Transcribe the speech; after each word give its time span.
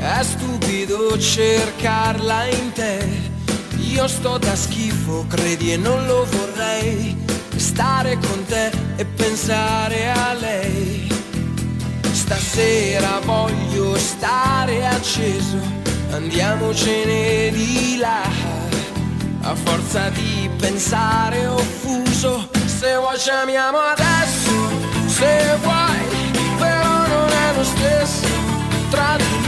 è 0.00 0.22
stupido 0.22 1.18
cercarla 1.18 2.46
in 2.46 2.72
te. 2.72 3.06
Io 3.76 4.08
sto 4.08 4.38
da 4.38 4.56
schifo, 4.56 5.26
credi 5.28 5.72
e 5.72 5.76
non 5.76 6.06
lo 6.06 6.26
vorrei. 6.30 7.16
Stare 7.56 8.18
con 8.18 8.44
te 8.46 8.70
e 8.96 9.04
pensare 9.04 10.10
a 10.10 10.32
lei. 10.34 11.08
Stasera 12.10 13.20
voglio 13.24 13.96
stare 13.96 14.86
acceso, 14.86 15.58
andiamocene 16.10 17.50
di 17.50 17.96
là. 17.98 18.22
A 19.42 19.54
forza 19.54 20.08
di 20.10 20.48
pensare 20.58 21.46
offuso, 21.46 22.48
se 22.66 22.96
vuoi 22.96 23.18
ci 23.18 23.30
amiamo 23.30 23.78
adesso, 23.78 24.50
se 25.06 25.56
vuoi 25.62 26.00
lo 27.60 27.64
stesso 27.64 28.26
tra 28.90 29.16
di 29.16 29.39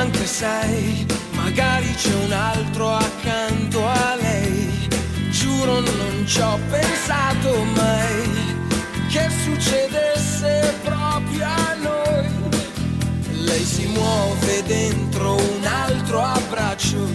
manca 0.00 0.24
sai 0.24 1.06
Magari 1.32 1.92
c'è 1.94 2.14
un 2.14 2.32
altro 2.32 2.92
accanto 2.92 3.86
a 3.86 4.14
lei. 4.14 4.88
Giuro 5.30 5.80
non 5.80 6.24
ci 6.26 6.40
ho 6.40 6.58
pensato 6.68 7.64
mai 7.74 8.30
che 9.08 9.28
succedesse 9.42 10.74
proprio 10.84 11.44
a 11.44 11.74
noi. 11.82 12.28
Lei 13.42 13.64
si 13.64 13.86
muove 13.86 14.62
dentro 14.64 15.34
un 15.34 15.64
altro 15.64 16.22
abbraccio 16.22 17.14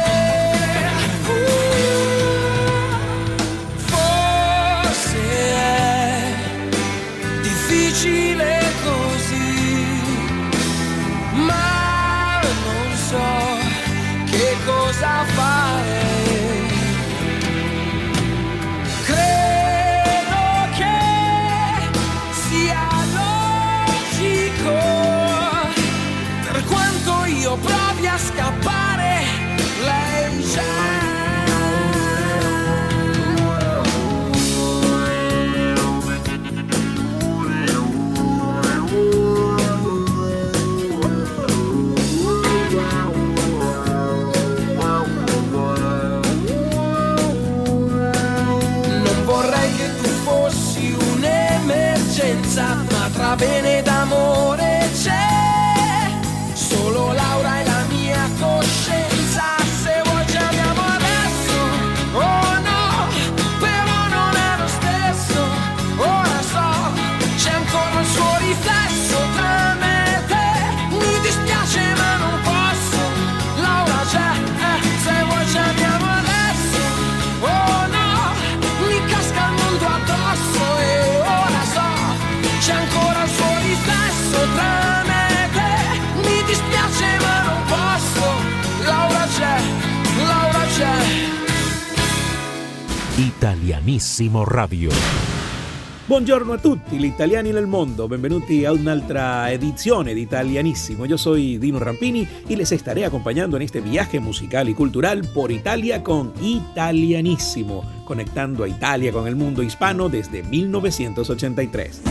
Buongiorno 96.11 96.51
a 96.51 96.57
tutti 96.57 96.97
gli 96.97 97.05
italiani 97.05 97.51
nel 97.51 97.67
mondo, 97.67 98.05
benvenuti 98.05 98.65
a 98.65 98.73
un'altra 98.73 99.49
edizione 99.49 100.13
di 100.13 100.19
Italianissimo. 100.19 101.05
Yo 101.05 101.15
soy 101.15 101.57
Dino 101.57 101.79
Rampini 101.79 102.27
y 102.49 102.57
les 102.57 102.73
estaré 102.73 103.05
acompañando 103.05 103.55
en 103.55 103.61
este 103.61 103.79
viaje 103.79 104.19
musical 104.19 104.67
y 104.67 104.73
cultural 104.73 105.25
por 105.33 105.53
Italia 105.53 106.03
con 106.03 106.33
Italianissimo, 106.41 108.03
conectando 108.03 108.65
a 108.65 108.67
Italia 108.67 109.13
con 109.13 109.25
el 109.25 109.37
mundo 109.37 109.63
hispano 109.63 110.09
desde 110.09 110.43
1983. 110.43 112.01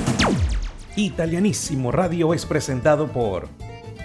Italianissimo 0.97 1.93
Radio 1.93 2.33
es 2.33 2.47
presentado 2.47 3.07
por 3.07 3.49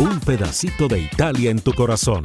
Un 0.00 0.20
pedacito 0.20 0.88
de 0.88 1.00
Italia 1.00 1.50
en 1.50 1.60
tu 1.60 1.72
corazón. 1.72 2.22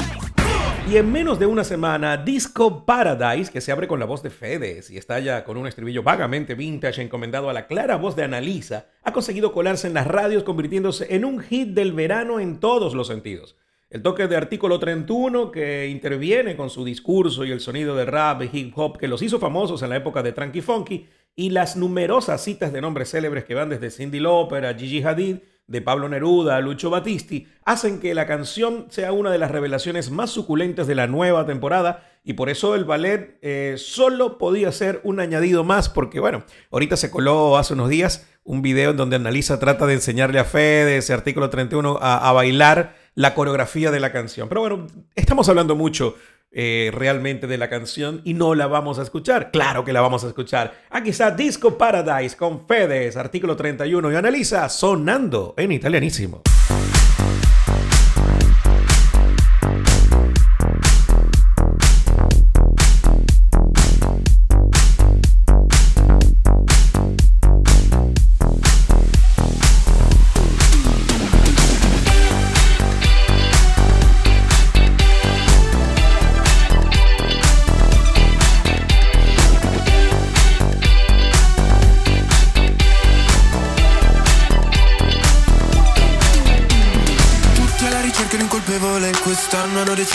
Y 0.90 0.98
en 0.98 1.12
menos 1.12 1.40
de 1.40 1.46
una 1.46 1.64
semana, 1.64 2.18
Disco 2.18 2.86
Paradise, 2.86 3.52
que 3.52 3.62
se 3.62 3.72
abre 3.72 3.88
con 3.88 4.00
la 4.00 4.06
voz 4.06 4.24
de 4.24 4.30
Fedes 4.30 4.90
y 4.90 4.98
estalla 4.98 5.44
con 5.44 5.58
un 5.58 5.68
estribillo 5.68 6.04
vagamente 6.04 6.56
vintage 6.56 7.02
encomendado 7.02 7.50
a 7.50 7.54
la 7.54 7.68
clara 7.68 7.98
voz 7.98 8.16
de 8.16 8.24
Analisa, 8.24 8.88
ha 9.04 9.14
conseguido 9.14 9.54
colarse 9.54 9.88
en 9.88 9.94
las 9.94 10.08
radios 10.08 10.44
convirtiéndose 10.44 11.16
en 11.16 11.26
un 11.26 11.40
hit 11.40 11.70
del 11.70 11.94
verano 11.94 12.40
en 12.40 12.60
todos 12.60 12.94
los 12.94 13.08
sentidos. 13.08 13.58
El 13.90 14.02
toque 14.02 14.28
de 14.28 14.36
artículo 14.36 14.80
31 14.80 15.52
que 15.52 15.88
interviene 15.88 16.58
con 16.58 16.70
su 16.70 16.84
discurso 16.84 17.46
y 17.46 17.52
el 17.52 17.62
sonido 17.62 17.96
de 17.96 18.04
rap 18.04 18.42
y 18.42 18.50
hip 18.52 18.78
hop 18.78 18.98
que 18.98 19.08
los 19.08 19.22
hizo 19.22 19.40
famosos 19.40 19.82
en 19.82 19.90
la 19.90 19.96
época 19.96 20.22
de 20.24 20.34
Tranky 20.34 20.60
Funky 20.60 21.08
y 21.38 21.52
las 21.52 21.78
numerosas 21.78 22.44
citas 22.44 22.74
de 22.74 22.82
nombres 22.82 23.12
célebres 23.12 23.46
que 23.46 23.54
van 23.54 23.70
desde 23.70 23.92
Cindy 23.92 24.20
Lauper 24.20 24.66
a 24.66 24.74
Gigi 24.74 25.04
Hadid, 25.04 25.38
de 25.68 25.82
Pablo 25.82 26.10
Neruda 26.10 26.56
a 26.56 26.62
Lucho 26.62 26.90
Battisti, 26.90 27.48
hacen 27.64 28.00
que 28.00 28.16
la 28.16 28.26
canción 28.26 28.88
sea 28.90 29.12
una 29.12 29.30
de 29.30 29.38
las 29.38 29.52
revelaciones 29.52 30.10
más 30.10 30.32
suculentes 30.32 30.88
de 30.88 30.96
la 30.96 31.08
nueva 31.08 31.46
temporada 31.46 32.10
y 32.24 32.34
por 32.34 32.50
eso 32.50 32.74
el 32.74 32.86
ballet 32.86 33.38
eh, 33.42 33.76
solo 33.78 34.38
podía 34.38 34.72
ser 34.72 35.00
un 35.04 35.20
añadido 35.20 35.64
más 35.64 35.90
porque 35.90 36.20
bueno, 36.20 36.44
ahorita 36.72 36.98
se 36.98 37.12
coló 37.12 37.58
hace 37.58 37.74
unos 37.74 37.90
días 37.90 38.28
un 38.44 38.62
video 38.62 38.92
en 38.92 38.98
donde 38.98 39.18
Analisa 39.18 39.60
trata 39.60 39.86
de 39.86 39.94
enseñarle 39.96 40.40
a 40.40 40.46
Fede 40.46 40.98
ese 40.98 41.14
artículo 41.14 41.50
31 41.50 42.00
a, 42.02 42.30
a 42.30 42.32
bailar 42.32 42.96
la 43.14 43.34
coreografía 43.34 43.92
de 43.92 44.00
la 44.00 44.12
canción. 44.12 44.48
Pero 44.48 44.62
bueno, 44.62 44.88
estamos 45.16 45.50
hablando 45.50 45.76
mucho 45.76 46.16
eh, 46.60 46.90
realmente 46.92 47.46
de 47.46 47.60
la 47.60 47.70
canción 47.70 48.22
y 48.24 48.34
no 48.34 48.56
la 48.56 48.66
vamos 48.66 48.98
a 48.98 49.04
escuchar. 49.04 49.52
Claro 49.52 49.86
que 49.86 49.94
la 49.94 50.02
vamos 50.02 50.24
a 50.24 50.28
escuchar. 50.28 50.74
Aquí 50.90 51.12
está 51.12 51.30
Disco 51.30 51.78
Paradise 51.78 52.36
con 52.36 52.66
Fedes, 52.66 53.16
artículo 53.16 53.56
31 53.56 54.12
y 54.12 54.16
analiza 54.16 54.68
sonando 54.68 55.54
en 55.56 55.72
italianísimo. 55.72 56.42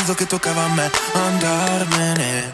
Deciso 0.03 0.15
che 0.15 0.27
toccava 0.27 0.65
a 0.65 0.69
me 0.69 0.91
andarmene 1.13 2.53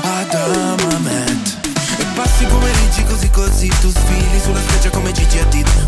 ad 0.00 0.34
Amamet. 0.34 1.58
E 1.98 2.04
passi 2.14 2.44
pomeriggi 2.46 3.04
così 3.04 3.30
così 3.30 3.68
Tu 3.80 3.90
sfili 3.90 4.40
sulla 4.40 4.60
spiaggia 4.60 4.90
come 4.90 5.12
Gigi 5.12 5.38
Hadid 5.38 5.83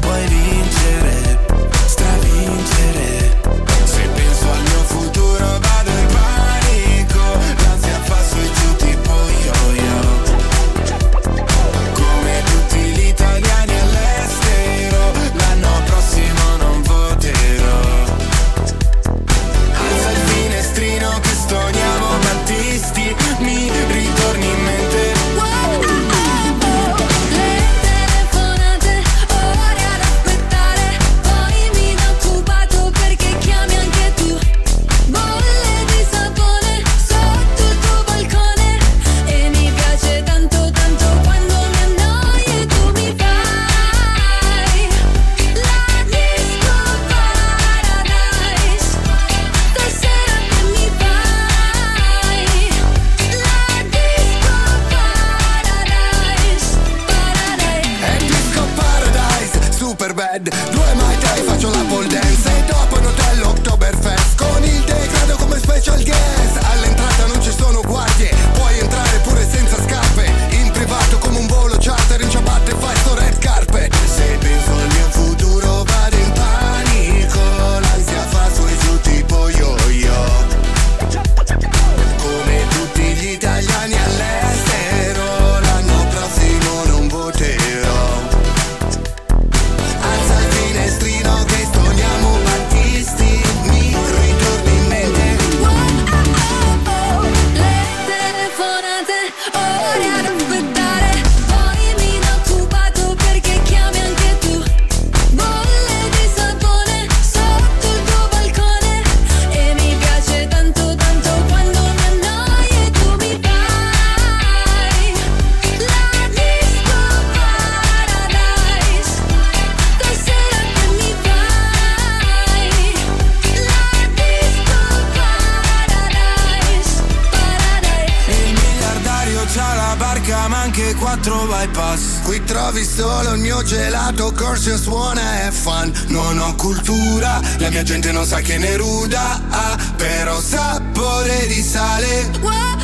4 131.23 131.47
bypass 131.47 132.23
Qui 132.23 132.43
trovi 132.45 132.85
solo 132.85 133.33
il 133.35 133.41
mio 133.41 133.63
gelato, 133.63 134.33
corso 134.33 134.77
suona 134.77 135.47
e 135.47 135.51
fan. 135.51 135.93
Non 136.09 136.39
ho 136.39 136.55
cultura, 136.55 137.41
la 137.59 137.71
mia 137.71 137.83
gente 137.83 138.13
non 138.13 138.25
sa 138.25 138.41
che 138.41 138.59
ne 138.59 138.77
ruda 138.77 139.41
Ha 139.49 139.77
però 139.97 140.41
sapore 140.41 141.47
di 141.47 141.63
sale. 141.63 142.31
Wow. 142.41 142.76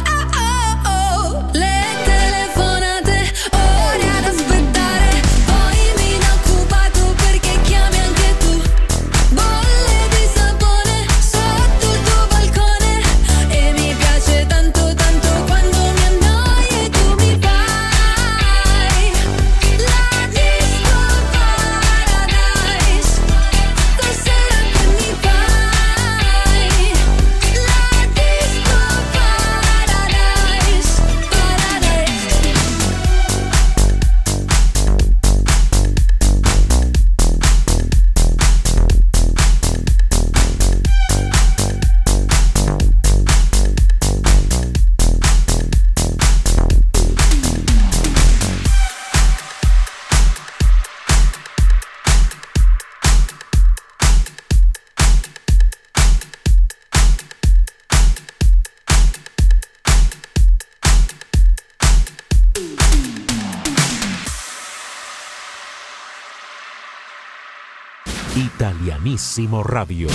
Italianísimo 69.12 69.62
Radio. 69.62 70.08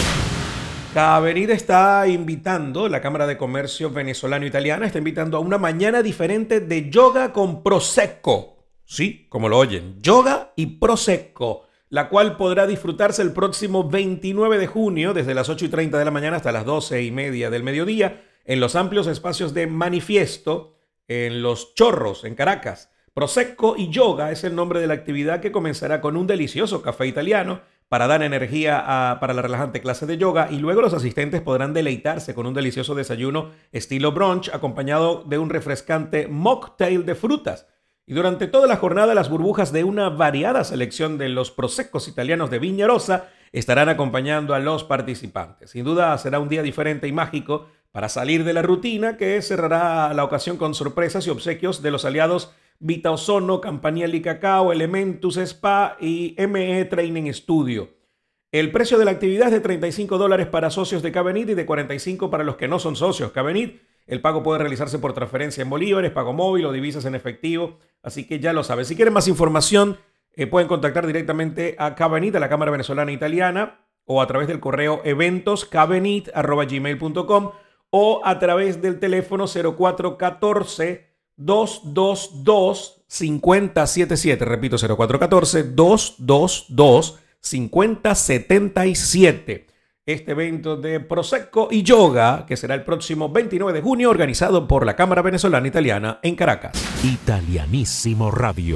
Está 1.51 2.07
invitando, 2.07 2.89
la 2.89 2.99
Cámara 2.99 3.27
de 3.27 3.37
Comercio 3.37 3.91
Venezolano-Italiana 3.91 4.87
está 4.87 4.97
invitando 4.97 5.37
a 5.37 5.39
una 5.39 5.59
mañana 5.59 6.01
diferente 6.01 6.61
de 6.61 6.89
yoga 6.89 7.31
con 7.31 7.61
Prosecco. 7.61 8.57
Sí, 8.85 9.27
como 9.29 9.49
lo 9.49 9.59
oyen, 9.59 10.01
yoga 10.01 10.51
y 10.55 10.79
Prosecco, 10.79 11.67
la 11.89 12.09
cual 12.09 12.37
podrá 12.37 12.65
disfrutarse 12.65 13.21
el 13.21 13.33
próximo 13.33 13.87
29 13.87 14.57
de 14.57 14.65
junio 14.65 15.13
desde 15.13 15.35
las 15.35 15.49
8 15.49 15.65
y 15.65 15.69
30 15.69 15.99
de 15.99 16.05
la 16.05 16.09
mañana 16.09 16.37
hasta 16.37 16.51
las 16.51 16.65
12 16.65 17.03
y 17.03 17.11
media 17.11 17.51
del 17.51 17.61
mediodía 17.61 18.23
en 18.45 18.59
los 18.59 18.75
amplios 18.75 19.05
espacios 19.05 19.53
de 19.53 19.67
Manifiesto 19.67 20.75
en 21.07 21.43
Los 21.43 21.75
Chorros, 21.75 22.23
en 22.23 22.33
Caracas. 22.33 22.89
Prosecco 23.13 23.75
y 23.77 23.89
Yoga 23.89 24.31
es 24.31 24.43
el 24.43 24.55
nombre 24.55 24.79
de 24.79 24.87
la 24.87 24.93
actividad 24.95 25.39
que 25.39 25.51
comenzará 25.51 26.01
con 26.01 26.17
un 26.17 26.25
delicioso 26.25 26.81
café 26.81 27.05
italiano 27.05 27.61
para 27.89 28.07
dar 28.07 28.21
energía 28.21 29.17
para 29.21 29.33
la 29.33 29.41
relajante 29.41 29.81
clase 29.81 30.05
de 30.05 30.17
yoga 30.17 30.49
y 30.51 30.57
luego 30.57 30.81
los 30.81 30.93
asistentes 30.93 31.41
podrán 31.41 31.73
deleitarse 31.73 32.33
con 32.33 32.45
un 32.45 32.53
delicioso 32.53 32.95
desayuno 32.95 33.51
estilo 33.71 34.11
brunch 34.11 34.49
acompañado 34.53 35.23
de 35.23 35.37
un 35.37 35.49
refrescante 35.49 36.27
mocktail 36.27 37.05
de 37.05 37.15
frutas. 37.15 37.67
Y 38.05 38.13
durante 38.13 38.47
toda 38.47 38.67
la 38.67 38.77
jornada 38.77 39.13
las 39.13 39.29
burbujas 39.29 39.71
de 39.71 39.83
una 39.83 40.09
variada 40.09 40.63
selección 40.63 41.17
de 41.17 41.29
los 41.29 41.51
prosecos 41.51 42.07
italianos 42.07 42.49
de 42.49 42.59
Viña 42.59 42.87
Rosa 42.87 43.29
estarán 43.51 43.89
acompañando 43.89 44.53
a 44.53 44.59
los 44.59 44.83
participantes. 44.83 45.71
Sin 45.71 45.85
duda 45.85 46.17
será 46.17 46.39
un 46.39 46.49
día 46.49 46.63
diferente 46.63 47.07
y 47.07 47.11
mágico 47.11 47.67
para 47.91 48.09
salir 48.09 48.43
de 48.43 48.53
la 48.53 48.61
rutina 48.61 49.17
que 49.17 49.41
cerrará 49.41 50.13
la 50.13 50.23
ocasión 50.23 50.57
con 50.57 50.73
sorpresas 50.73 51.25
y 51.25 51.29
obsequios 51.29 51.81
de 51.81 51.91
los 51.91 52.05
aliados 52.05 52.53
Vita 52.79 53.11
Ozono, 53.11 53.59
Campanielli 53.59 54.21
Cacao, 54.21 54.71
Elementus 54.71 55.37
Spa 55.37 55.97
y 55.99 56.35
ME 56.47 56.85
Training 56.85 57.33
Studio. 57.33 57.89
El 58.51 58.71
precio 58.71 58.97
de 58.97 59.05
la 59.05 59.11
actividad 59.11 59.47
es 59.47 59.53
de 59.53 59.59
35 59.59 60.17
dólares 60.17 60.47
para 60.47 60.69
socios 60.69 61.01
de 61.01 61.11
Cabenit 61.11 61.49
y 61.49 61.53
de 61.53 61.65
45 61.65 62.29
para 62.29 62.43
los 62.43 62.55
que 62.55 62.67
no 62.67 62.79
son 62.79 62.95
socios 62.95 63.31
Cabenit. 63.31 63.81
El 64.05 64.21
pago 64.21 64.43
puede 64.43 64.59
realizarse 64.59 64.99
por 64.99 65.13
transferencia 65.13 65.61
en 65.61 65.69
bolívares, 65.69 66.11
pago 66.11 66.33
móvil 66.33 66.65
o 66.65 66.71
divisas 66.71 67.05
en 67.05 67.15
efectivo, 67.15 67.79
así 68.03 68.25
que 68.25 68.39
ya 68.39 68.53
lo 68.53 68.63
saben. 68.63 68.85
Si 68.85 68.95
quieren 68.95 69.13
más 69.13 69.27
información, 69.27 69.97
eh, 70.33 70.47
pueden 70.47 70.69
contactar 70.69 71.05
directamente 71.07 71.75
a 71.77 71.95
Cabenit, 71.95 72.35
a 72.35 72.39
la 72.39 72.47
Cámara 72.47 72.71
Venezolana 72.71 73.11
Italiana, 73.11 73.81
o 74.05 74.21
a 74.21 74.27
través 74.27 74.47
del 74.47 74.61
correo 74.61 75.01
eventoscabenit.gmail.com 75.03 77.51
o 77.89 78.21
a 78.23 78.39
través 78.39 78.81
del 78.81 78.99
teléfono 78.99 79.45
0414 79.47 81.06
222 81.37 83.05
5077, 83.07 84.43
repito 84.43 84.75
0414 84.77 85.63
222 85.63 87.19
5077. 87.39 89.67
Este 90.05 90.31
evento 90.31 90.77
de 90.77 90.99
Prosecco 91.01 91.67
y 91.69 91.83
Yoga, 91.83 92.45
que 92.45 92.55
será 92.55 92.75
el 92.75 92.83
próximo 92.83 93.29
29 93.29 93.73
de 93.73 93.81
junio, 93.81 94.09
organizado 94.09 94.65
por 94.67 94.85
la 94.85 94.95
Cámara 94.95 95.21
Venezolana 95.21 95.67
Italiana 95.67 96.19
en 96.23 96.35
Caracas. 96.35 96.71
Italianísimo 97.03 98.31
Radio. 98.31 98.75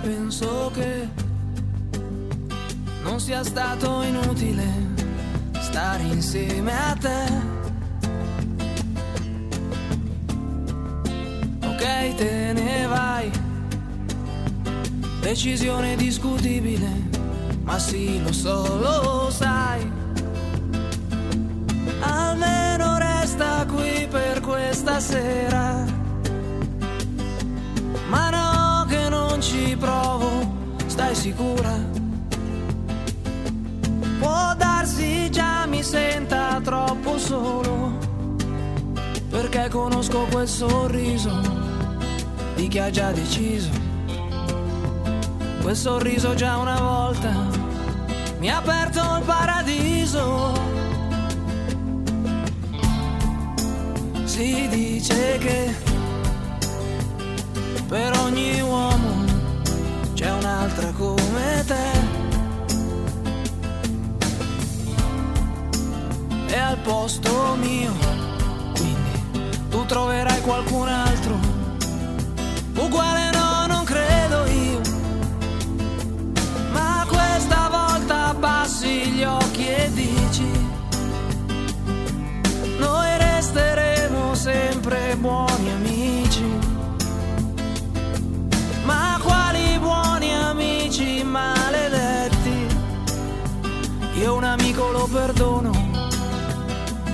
Penso 0.00 0.70
che 0.74 1.08
non 3.02 3.20
sia 3.20 3.42
stato 3.42 4.02
inutile 4.02 4.96
stare 5.60 6.02
insieme 6.02 6.72
a 6.72 6.96
te. 6.98 7.24
Ok, 11.64 12.14
te 12.16 12.52
ne 12.54 12.86
vai. 12.86 13.30
Decisione 15.20 15.96
discutibile, 15.96 16.90
ma 17.62 17.78
sì, 17.78 18.22
lo 18.22 18.32
so, 18.32 18.78
lo 18.78 19.30
sai. 19.30 19.92
Almeno 22.00 22.98
resta 22.98 23.66
qui 23.66 24.06
per 24.10 24.40
questa 24.40 25.00
sera. 25.00 25.97
Provo, 29.76 30.54
stai 30.86 31.14
sicura? 31.14 31.74
Può 34.18 34.54
darsi 34.56 35.30
già 35.30 35.66
mi 35.66 35.82
senta 35.82 36.60
troppo 36.62 37.18
solo, 37.18 37.98
perché 39.30 39.68
conosco 39.68 40.26
quel 40.30 40.48
sorriso 40.48 41.40
di 42.54 42.68
chi 42.68 42.78
ha 42.78 42.90
già 42.90 43.12
deciso. 43.12 43.70
Quel 45.62 45.76
sorriso 45.76 46.34
già 46.34 46.56
una 46.56 46.80
volta 46.80 47.32
mi 48.38 48.50
ha 48.50 48.58
aperto 48.58 49.00
il 49.00 49.22
paradiso. 49.24 50.52
Si 54.24 54.68
dice 54.68 55.38
che 55.38 55.74
per 57.88 58.16
ogni 58.18 58.60
uomo 58.60 59.17
un'altra 60.68 60.92
come 60.92 61.64
te. 61.66 62.16
E 66.46 66.58
al 66.58 66.76
posto 66.78 67.56
mio, 67.60 67.92
quindi 68.74 69.50
tu 69.70 69.84
troverai 69.86 70.40
qualcun 70.42 70.88
altro, 70.88 71.38
uguale 72.74 73.30
no, 73.32 73.47
Io 94.18 94.34
un 94.34 94.42
amico 94.42 94.90
lo 94.90 95.06
perdono, 95.06 95.70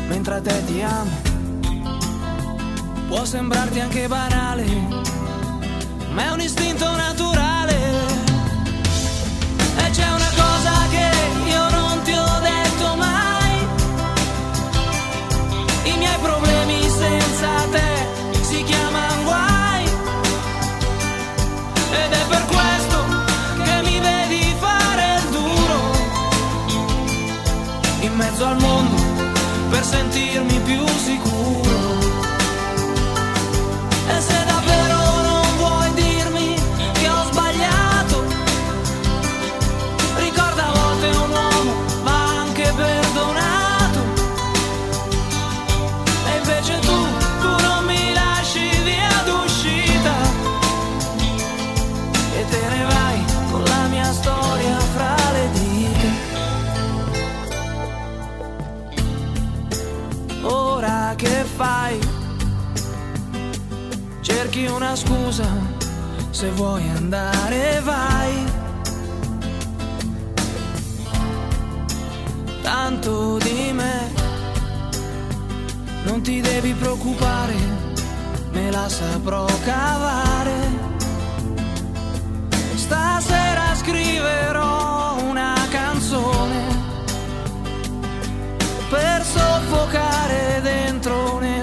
mentre 0.08 0.36
a 0.36 0.40
te 0.40 0.64
ti 0.64 0.80
amo. 0.80 1.10
Può 3.08 3.26
sembrarti 3.26 3.78
anche 3.78 4.08
banale, 4.08 4.64
ma 6.12 6.24
è 6.24 6.30
un 6.30 6.40
istinto 6.40 6.90
naturale. 6.96 7.76
E 9.76 9.90
c'è 9.90 10.13
mezzo 28.44 28.46
al 28.46 28.60
mondo 28.60 29.02
per 29.70 29.82
sentirmi 29.82 30.60
più 30.60 30.86
sicuro. 30.98 31.23
Cerchi 64.54 64.70
una 64.70 64.94
scusa, 64.94 65.48
se 66.30 66.48
vuoi 66.50 66.88
andare 66.88 67.80
vai. 67.82 68.44
Tanto 72.62 73.38
di 73.38 73.72
me, 73.72 74.12
non 76.04 76.22
ti 76.22 76.40
devi 76.40 76.72
preoccupare, 76.72 77.54
me 78.52 78.70
la 78.70 78.88
saprò 78.88 79.44
cavare. 79.64 80.52
Stasera 82.76 83.74
scriverò 83.74 85.16
una 85.30 85.54
canzone 85.68 86.62
per 88.88 89.24
soffocare 89.24 90.60
dentro 90.62 91.34
un'esplosione 91.34 91.53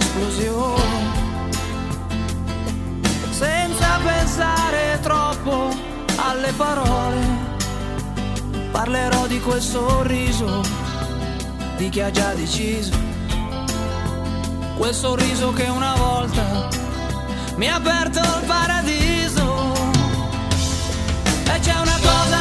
parole. 6.53 7.50
Parlerò 8.72 9.27
di 9.27 9.39
quel 9.39 9.62
sorriso 9.62 10.62
di 11.77 11.89
chi 11.89 12.01
ha 12.01 12.12
già 12.12 12.34
deciso. 12.34 12.93
Quel 14.77 14.93
sorriso 14.93 15.53
che 15.53 15.63
una 15.63 15.96
volta 15.96 16.70
mi 17.55 17.67
ha 17.67 17.75
aperto 17.75 18.20
il 18.20 18.46
paradiso. 18.46 19.74
E 21.46 21.60
c'è 21.60 21.74
una 21.74 22.00
cosa 22.01 22.40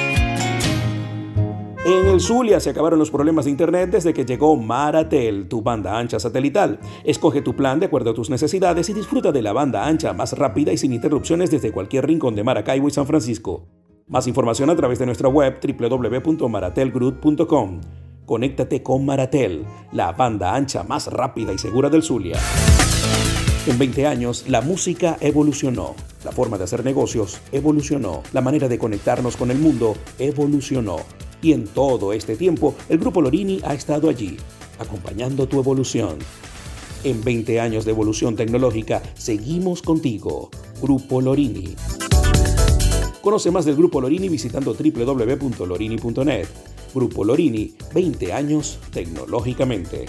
En 1.91 2.07
el 2.07 2.21
Zulia 2.21 2.61
se 2.61 2.69
acabaron 2.69 2.99
los 2.99 3.11
problemas 3.11 3.43
de 3.43 3.51
internet 3.51 3.91
desde 3.91 4.13
que 4.13 4.23
llegó 4.23 4.55
Maratel, 4.55 5.49
tu 5.49 5.61
banda 5.61 5.99
ancha 5.99 6.21
satelital. 6.21 6.79
Escoge 7.03 7.41
tu 7.41 7.53
plan 7.53 7.81
de 7.81 7.87
acuerdo 7.87 8.11
a 8.11 8.13
tus 8.13 8.29
necesidades 8.29 8.87
y 8.87 8.93
disfruta 8.93 9.33
de 9.33 9.41
la 9.41 9.51
banda 9.51 9.85
ancha 9.85 10.13
más 10.13 10.31
rápida 10.37 10.71
y 10.71 10.77
sin 10.77 10.93
interrupciones 10.93 11.51
desde 11.51 11.73
cualquier 11.73 12.07
rincón 12.07 12.33
de 12.33 12.45
Maracaibo 12.45 12.87
y 12.87 12.91
San 12.91 13.07
Francisco. 13.07 13.67
Más 14.07 14.25
información 14.25 14.69
a 14.69 14.75
través 14.77 14.99
de 14.99 15.05
nuestra 15.05 15.27
web 15.27 15.59
www.maratelgroup.com. 15.61 17.81
Conéctate 18.25 18.81
con 18.81 19.05
Maratel, 19.05 19.65
la 19.91 20.13
banda 20.13 20.55
ancha 20.55 20.83
más 20.83 21.07
rápida 21.07 21.51
y 21.51 21.57
segura 21.57 21.89
del 21.89 22.03
Zulia. 22.03 22.39
En 23.67 23.77
20 23.77 24.07
años, 24.07 24.45
la 24.47 24.61
música 24.61 25.17
evolucionó, 25.19 25.95
la 26.23 26.31
forma 26.31 26.57
de 26.57 26.63
hacer 26.63 26.85
negocios 26.85 27.41
evolucionó, 27.51 28.23
la 28.31 28.39
manera 28.39 28.69
de 28.69 28.79
conectarnos 28.79 29.35
con 29.35 29.51
el 29.51 29.59
mundo 29.59 29.97
evolucionó. 30.19 30.99
Y 31.41 31.53
en 31.53 31.67
todo 31.67 32.13
este 32.13 32.35
tiempo, 32.35 32.75
el 32.89 32.99
Grupo 32.99 33.21
Lorini 33.21 33.59
ha 33.63 33.73
estado 33.73 34.09
allí, 34.09 34.37
acompañando 34.79 35.47
tu 35.47 35.59
evolución. 35.59 36.17
En 37.03 37.23
20 37.23 37.59
años 37.59 37.83
de 37.85 37.91
evolución 37.91 38.35
tecnológica, 38.35 39.01
seguimos 39.15 39.81
contigo, 39.81 40.51
Grupo 40.81 41.19
Lorini. 41.19 41.75
Conoce 43.21 43.51
más 43.51 43.65
del 43.65 43.75
Grupo 43.75 44.01
Lorini 44.01 44.29
visitando 44.29 44.73
www.lorini.net. 44.73 46.47
Grupo 46.93 47.23
Lorini, 47.23 47.73
20 47.93 48.33
años 48.33 48.79
tecnológicamente. 48.91 50.05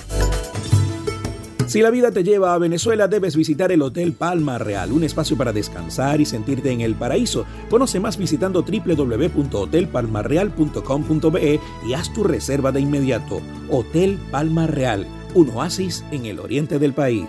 Si 1.67 1.81
la 1.81 1.91
vida 1.91 2.11
te 2.11 2.25
lleva 2.25 2.55
a 2.55 2.59
Venezuela, 2.59 3.09
debes 3.09 3.37
visitar 3.37 3.73
el 3.73 3.83
Hotel 3.83 4.13
Palma 4.13 4.59
Real, 4.59 4.93
un 4.93 5.03
espacio 5.05 5.37
para 5.37 5.53
descansar 5.53 6.21
y 6.21 6.25
sentirte 6.25 6.71
en 6.71 6.81
el 6.81 6.95
paraíso. 6.95 7.45
Conoce 7.71 8.01
más 8.01 8.17
visitando 8.17 8.63
www.hotelpalmarreal.com.be 8.63 11.61
y 11.87 11.93
haz 11.95 12.13
tu 12.13 12.25
reserva 12.25 12.73
de 12.73 12.81
inmediato. 12.81 13.41
Hotel 13.71 14.19
Palma 14.31 14.67
Real, 14.67 15.07
un 15.35 15.51
oasis 15.51 16.05
en 16.11 16.27
el 16.27 16.41
oriente 16.41 16.79
del 16.79 16.93
país. 16.93 17.29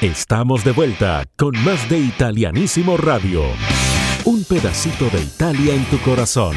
Estamos 0.02 0.64
de 0.66 0.74
vuelta 0.74 1.24
con 1.38 1.54
más 1.64 1.90
de 1.90 1.98
Italianísimo 1.98 2.98
Radio. 2.98 3.42
Un 4.26 4.44
pedacito 4.44 5.10
de 5.10 5.22
Italia 5.22 5.74
en 5.74 5.86
tu 5.86 5.98
corazón. 6.00 6.56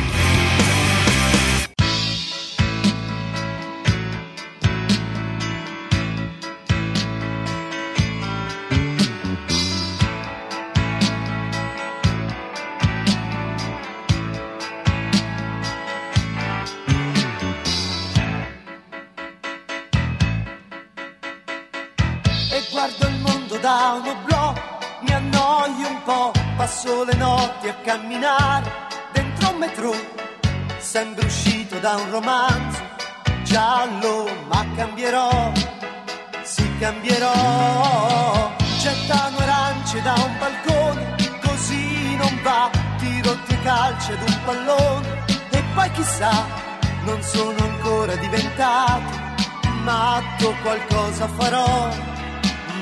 Da 31.86 31.94
un 31.94 32.10
romanzo 32.10 32.82
giallo, 33.44 34.28
ma 34.48 34.66
cambierò, 34.74 35.52
sì 36.42 36.68
cambierò. 36.80 38.50
Gettano 38.80 39.38
arance 39.38 40.02
da 40.02 40.14
un 40.14 40.36
balcone, 40.36 41.14
così 41.44 42.16
non 42.16 42.40
va, 42.42 42.68
tiro 42.98 43.38
e 43.46 43.62
calci 43.62 44.10
ad 44.10 44.20
un 44.20 44.36
pallone 44.44 45.24
e 45.50 45.62
poi 45.74 45.90
chissà, 45.92 46.44
non 47.04 47.22
sono 47.22 47.56
ancora 47.56 48.16
diventato 48.16 49.24
matto, 49.84 50.56
qualcosa 50.62 51.28
farò, 51.28 51.88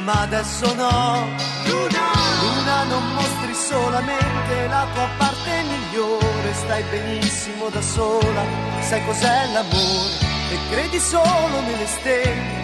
ma 0.05 0.21
adesso 0.23 0.75
no. 0.77 1.54
Luna, 1.67 2.11
Luna 2.43 2.83
non 2.85 3.13
mostri 3.15 3.55
solamente 3.55 4.67
la 4.69 4.87
tua 4.95 5.09
parte 5.19 5.63
migliore, 5.63 6.55
stai 6.55 6.83
benissimo 6.91 7.69
da 7.69 7.81
sola, 7.81 8.43
sai 8.81 9.05
cos'è 9.05 9.47
l'amore 9.53 10.33
e 10.51 10.59
credi 10.71 10.99
solo 10.99 11.61
nelle 11.67 11.87
stelle. 11.87 12.63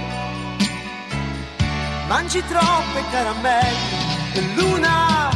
Mangi 2.07 2.43
troppe 2.45 3.05
caramelle 3.11 4.09
e 4.35 4.41
luna, 4.57 5.31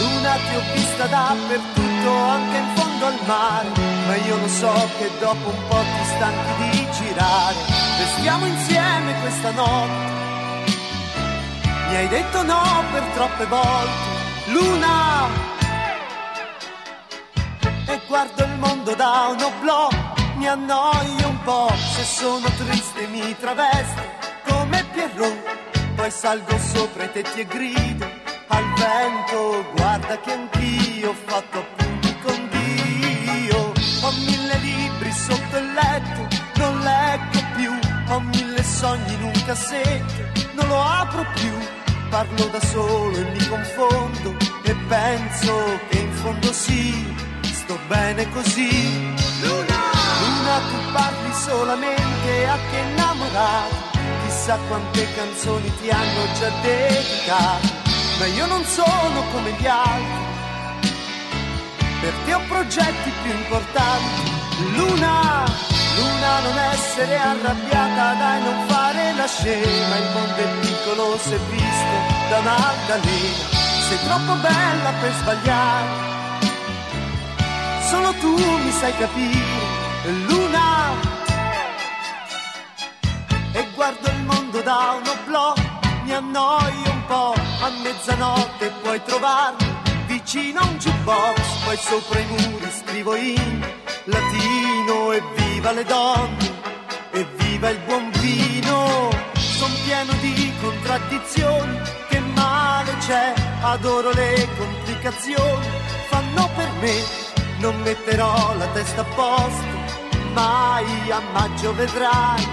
luna 0.00 0.32
ti 0.34 0.56
ho 0.56 0.62
vista 0.74 1.06
dappertutto, 1.06 2.10
anche 2.10 2.56
in 2.56 2.68
fondo 2.74 3.06
al 3.06 3.18
mare, 3.26 3.68
ma 4.06 4.16
io 4.16 4.36
lo 4.36 4.48
so 4.48 4.90
che 4.98 5.10
dopo 5.20 5.48
un 5.48 5.68
po' 5.68 5.82
ti 5.82 6.04
stanchi 6.16 6.70
di 6.70 6.86
girare, 6.98 7.56
restiamo 7.98 8.46
insieme 8.46 9.20
questa 9.20 9.50
notte. 9.52 10.15
Mi 11.88 11.96
hai 11.96 12.08
detto 12.08 12.42
no 12.42 12.84
per 12.92 13.02
troppe 13.14 13.46
volte, 13.46 13.90
luna. 14.46 15.28
E 17.86 18.00
guardo 18.08 18.44
il 18.44 18.58
mondo 18.58 18.94
da 18.94 19.28
un 19.30 19.42
oblò, 19.42 19.88
mi 20.36 20.48
annoio 20.48 21.28
un 21.28 21.42
po', 21.42 21.72
se 21.94 22.04
sono 22.04 22.48
triste 22.58 23.06
mi 23.06 23.34
travesto 23.38 24.02
come 24.48 24.84
Pierrot, 24.92 25.94
poi 25.94 26.10
salgo 26.10 26.58
sopra 26.58 27.04
i 27.04 27.12
tetti 27.12 27.40
e 27.40 27.46
grido 27.46 28.06
al 28.48 28.64
vento, 28.74 29.64
guarda 29.76 30.18
che 30.20 30.32
anch'io 30.32 31.10
ho 31.10 31.14
fatto 31.24 31.58
appunti 31.58 32.16
con 32.20 32.48
Dio, 32.50 33.72
ho 34.02 34.10
mille 34.12 34.58
libri 34.58 35.12
sotto 35.12 35.56
il 35.56 35.72
letto, 35.72 36.28
non 36.56 36.78
leggo 36.80 37.40
più, 37.54 37.72
ho 38.08 38.20
mille 38.20 38.55
sogni 38.76 39.14
in 39.14 39.22
un 39.22 39.42
cassetto, 39.46 40.20
non 40.52 40.68
lo 40.68 40.82
apro 40.82 41.24
più, 41.34 41.52
parlo 42.10 42.44
da 42.48 42.60
solo 42.60 43.16
e 43.16 43.24
mi 43.32 43.48
confondo 43.48 44.36
e 44.64 44.74
penso 44.86 45.54
che 45.88 45.98
in 45.98 46.12
fondo 46.12 46.52
sì 46.52 46.92
sto 47.42 47.78
bene 47.88 48.28
così. 48.32 48.68
Luna, 49.40 49.80
Luna 50.20 50.56
tu 50.68 50.92
parli 50.92 51.32
solamente 51.32 52.46
a 52.46 52.58
che 52.70 52.78
innamorato, 52.90 53.76
chissà 54.24 54.58
quante 54.68 55.06
canzoni 55.14 55.72
ti 55.80 55.88
hanno 55.88 56.22
già 56.38 56.50
dedicato, 56.60 57.68
ma 58.18 58.26
io 58.26 58.44
non 58.44 58.62
sono 58.64 59.22
come 59.32 59.52
gli 59.58 59.66
altri, 59.66 60.35
per 62.00 62.12
te 62.24 62.34
ho 62.34 62.40
progetti 62.48 63.10
più 63.22 63.32
importanti. 63.32 64.32
Luna, 64.74 65.44
Luna 65.96 66.40
non 66.40 66.58
essere 66.72 67.16
arrabbiata, 67.16 68.12
dai 68.14 68.42
non 68.42 68.66
fare 68.66 69.14
la 69.14 69.26
scema, 69.26 69.96
il 69.96 70.10
mondo 70.12 70.36
è 70.36 70.48
piccolo 70.60 71.18
se 71.18 71.38
visto 71.50 71.96
da 72.28 72.38
un'altalena, 72.38 73.44
sei 73.88 73.98
troppo 74.04 74.34
bella 74.34 74.92
per 75.00 75.12
sbagliare. 75.20 76.14
Solo 77.88 78.12
tu 78.14 78.36
mi 78.36 78.70
sai 78.72 78.94
capire, 78.96 80.14
luna. 80.26 81.14
E 83.52 83.66
guardo 83.74 84.10
il 84.10 84.22
mondo 84.24 84.60
da 84.60 84.98
un 85.00 85.08
oblò, 85.08 85.54
mi 86.02 86.12
annoio 86.12 86.90
un 86.90 87.06
po', 87.06 87.34
a 87.34 87.70
mezzanotte 87.82 88.70
puoi 88.82 89.02
trovarmi 89.02 89.65
vicino 90.26 90.58
a 90.58 90.64
un 90.64 90.76
jukebox, 90.76 91.64
poi 91.64 91.76
sopra 91.76 92.18
i 92.18 92.26
muri 92.26 92.70
scrivo 92.70 93.14
in 93.14 93.64
latino 94.06 95.12
e 95.12 95.22
viva 95.36 95.70
le 95.70 95.84
donne, 95.84 96.52
e 97.12 97.24
viva 97.36 97.68
il 97.68 97.78
buon 97.86 98.10
vino. 98.18 99.10
Son 99.34 99.70
pieno 99.84 100.12
di 100.20 100.52
contraddizioni, 100.60 101.78
che 102.08 102.18
male 102.18 102.96
c'è, 103.06 103.34
adoro 103.62 104.10
le 104.10 104.48
complicazioni, 104.58 105.66
fanno 106.08 106.50
per 106.56 106.70
me 106.80 107.24
non 107.58 107.80
metterò 107.82 108.54
la 108.56 108.66
testa 108.72 109.02
a 109.02 109.04
posto, 109.04 109.64
mai 110.32 111.08
a 111.08 111.20
maggio 111.32 111.72
vedrai 111.72 112.44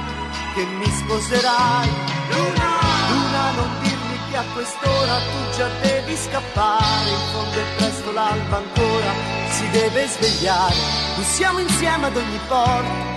che 0.54 0.64
mi 0.64 0.86
sposerai. 0.86 1.90
Luna, 2.30 2.70
Luna, 3.10 3.52
non 3.52 3.70
dirmi 3.82 3.93
che 4.34 4.40
a 4.40 4.44
quest'ora 4.52 5.18
tu 5.20 5.56
già 5.56 5.68
devi 5.84 6.16
scappare, 6.16 7.08
in 7.08 7.32
fondo 7.32 7.60
è 7.60 7.76
presto 7.76 8.12
l'alba 8.14 8.58
ancora, 8.58 9.12
si 9.50 9.70
deve 9.70 10.08
svegliare, 10.08 10.76
non 11.16 11.24
siamo 11.24 11.60
insieme 11.60 12.08
ad 12.08 12.18
ogni 12.18 12.40
porta. 12.48 13.12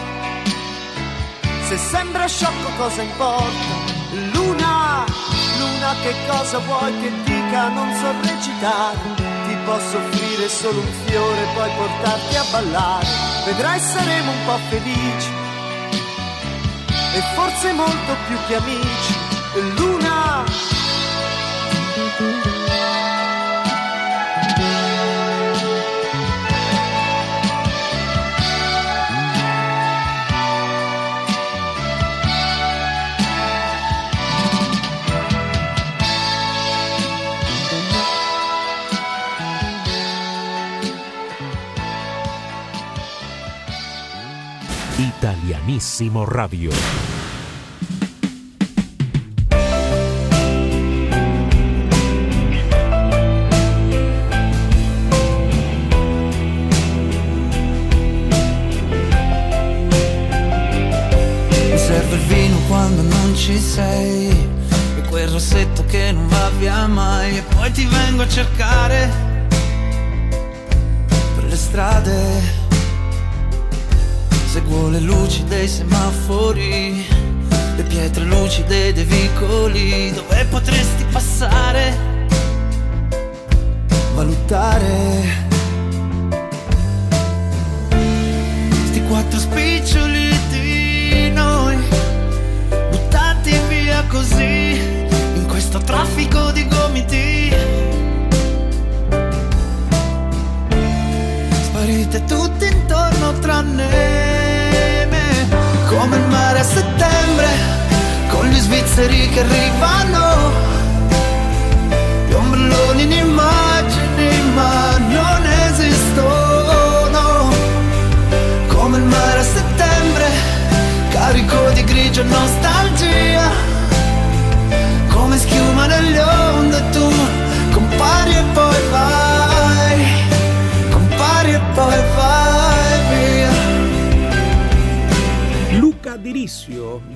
Se 1.68 1.79
sembra 1.79 2.26
sciocco 2.26 2.68
cosa 2.76 3.00
importa? 3.00 3.74
Luna, 4.35 5.07
Luna 5.59 5.94
che 6.02 6.14
cosa 6.29 6.59
vuoi 6.59 7.00
che 7.00 7.11
dica? 7.24 7.68
Non 7.68 7.94
so 7.94 8.12
recitare 8.20 9.24
posso 9.64 9.96
offrire 9.96 10.48
solo 10.48 10.79
un 10.79 10.92
fiore 11.07 11.44
poi 11.55 11.68
portarti 11.76 12.37
a 12.37 12.44
ballare. 12.52 13.07
Vedrai 13.46 13.81
saremo 13.81 14.31
un 14.31 14.44
po' 14.44 14.59
felici 14.68 15.31
e 17.14 17.20
forse 17.35 17.72
molto 17.72 18.16
più 18.29 18.37
che 18.46 18.55
amici. 18.55 19.14
Luna 19.76 20.44
Italianissimo 45.66 46.24
Radio. 46.24 47.15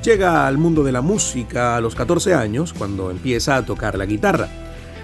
Llega 0.03 0.47
al 0.47 0.59
mundo 0.59 0.85
de 0.85 0.93
la 0.93 1.03
música 1.03 1.77
a 1.77 1.81
los 1.81 1.95
14 1.95 2.35
años 2.35 2.73
cuando 2.73 3.11
empieza 3.11 3.57
a 3.57 3.65
tocar 3.65 3.97
la 3.97 4.07
guitarra. 4.07 4.49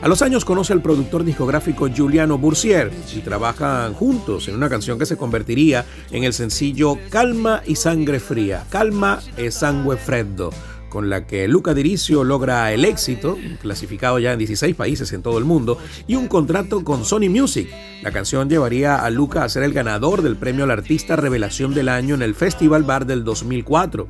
A 0.02 0.08
los 0.08 0.20
años 0.20 0.44
conoce 0.44 0.74
al 0.74 0.82
productor 0.82 1.24
discográfico 1.24 1.88
Giuliano 1.88 2.36
Boursier 2.36 2.92
y 3.14 3.20
trabajan 3.20 3.94
juntos 3.94 4.46
en 4.46 4.54
una 4.54 4.68
canción 4.68 4.98
que 4.98 5.06
se 5.06 5.16
convertiría 5.16 5.86
en 6.10 6.24
el 6.24 6.34
sencillo 6.34 6.98
Calma 7.08 7.62
y 7.66 7.76
Sangre 7.76 8.20
Fría, 8.20 8.64
Calma 8.68 9.20
e 9.38 9.50
Sangue 9.50 9.96
Freddo, 9.96 10.50
con 10.88 11.10
la 11.10 11.26
que 11.26 11.48
Luca 11.48 11.74
Diricio 11.74 12.24
logra 12.24 12.72
el 12.72 12.84
éxito, 12.84 13.36
clasificado 13.60 14.18
ya 14.18 14.32
en 14.32 14.38
16 14.38 14.74
países 14.74 15.12
en 15.12 15.22
todo 15.22 15.38
el 15.38 15.44
mundo, 15.44 15.78
y 16.06 16.16
un 16.16 16.28
contrato 16.28 16.84
con 16.84 17.04
Sony 17.04 17.28
Music. 17.28 17.68
La 18.02 18.12
canción 18.12 18.48
llevaría 18.48 18.96
a 18.96 19.10
Luca 19.10 19.44
a 19.44 19.48
ser 19.48 19.62
el 19.62 19.72
ganador 19.72 20.22
del 20.22 20.36
premio 20.36 20.64
al 20.64 20.70
artista 20.70 21.16
revelación 21.16 21.74
del 21.74 21.88
año 21.88 22.14
en 22.14 22.22
el 22.22 22.34
Festival 22.34 22.82
Bar 22.82 23.06
del 23.06 23.24
2004. 23.24 24.08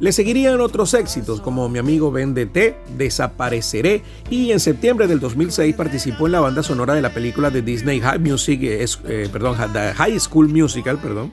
Le 0.00 0.12
seguirían 0.12 0.60
otros 0.62 0.94
éxitos 0.94 1.42
como 1.42 1.68
Mi 1.68 1.78
amigo 1.78 2.10
Vende 2.10 2.46
Té, 2.46 2.74
Desapareceré 2.96 4.02
y 4.30 4.50
en 4.50 4.58
septiembre 4.58 5.06
del 5.06 5.20
2006 5.20 5.74
participó 5.74 6.24
en 6.24 6.32
la 6.32 6.40
banda 6.40 6.62
sonora 6.62 6.94
de 6.94 7.02
la 7.02 7.12
película 7.12 7.50
de 7.50 7.60
Disney 7.60 8.00
High 8.00 8.18
Music, 8.18 8.60
eh, 8.62 9.28
perdón, 9.30 9.56
High 9.56 10.18
School 10.18 10.48
Musical, 10.48 10.98
perdón, 10.98 11.32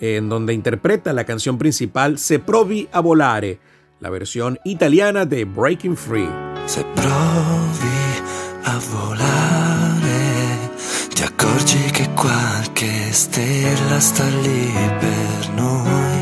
en 0.00 0.30
donde 0.30 0.54
interpreta 0.54 1.12
la 1.12 1.24
canción 1.24 1.58
principal 1.58 2.18
Se 2.18 2.38
provi 2.38 2.88
a 2.90 3.00
volare, 3.00 3.58
la 4.00 4.08
versión 4.08 4.58
italiana 4.64 5.26
de 5.26 5.44
Breaking 5.44 5.96
Free. 5.96 6.28
Se 6.66 6.84
provi 6.94 8.22
a 8.64 8.78
volare, 8.90 10.70
ti 11.14 11.22
accorgi 11.22 11.90
che 11.90 12.08
qualche 12.14 13.12
stella 13.12 14.00
sta 14.00 14.26
lì 14.26 14.72
per 14.98 15.50
noi. 15.54 16.18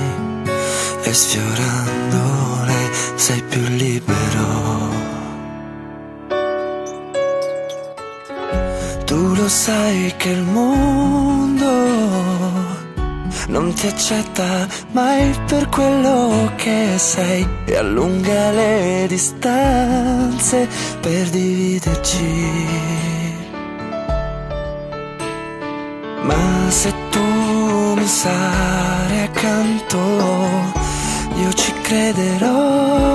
E 1.05 1.13
sfiorandole 1.13 2.91
sei 3.15 3.43
più 3.49 3.63
libero. 3.63 5.07
Tu 9.05 9.35
lo 9.35 9.49
sai 9.49 10.13
che 10.17 10.31
il 10.31 10.43
mondo 10.43 12.48
non 13.49 13.73
ti 13.73 13.87
accetta 13.87 14.67
mai 14.93 15.35
per 15.47 15.69
quello 15.69 16.53
che 16.57 16.95
sei 16.97 17.47
e 17.65 17.77
allunga 17.77 18.51
le 18.51 19.07
distanze 19.09 20.69
per 21.01 21.29
dividerci. 21.31 22.67
Ma 26.23 26.71
se 26.71 26.93
tu 27.11 27.95
mi 27.97 28.07
sarai 28.07 29.23
accanto, 29.23 29.99
io 31.37 31.53
ci 31.53 31.73
crederò. 31.83 33.09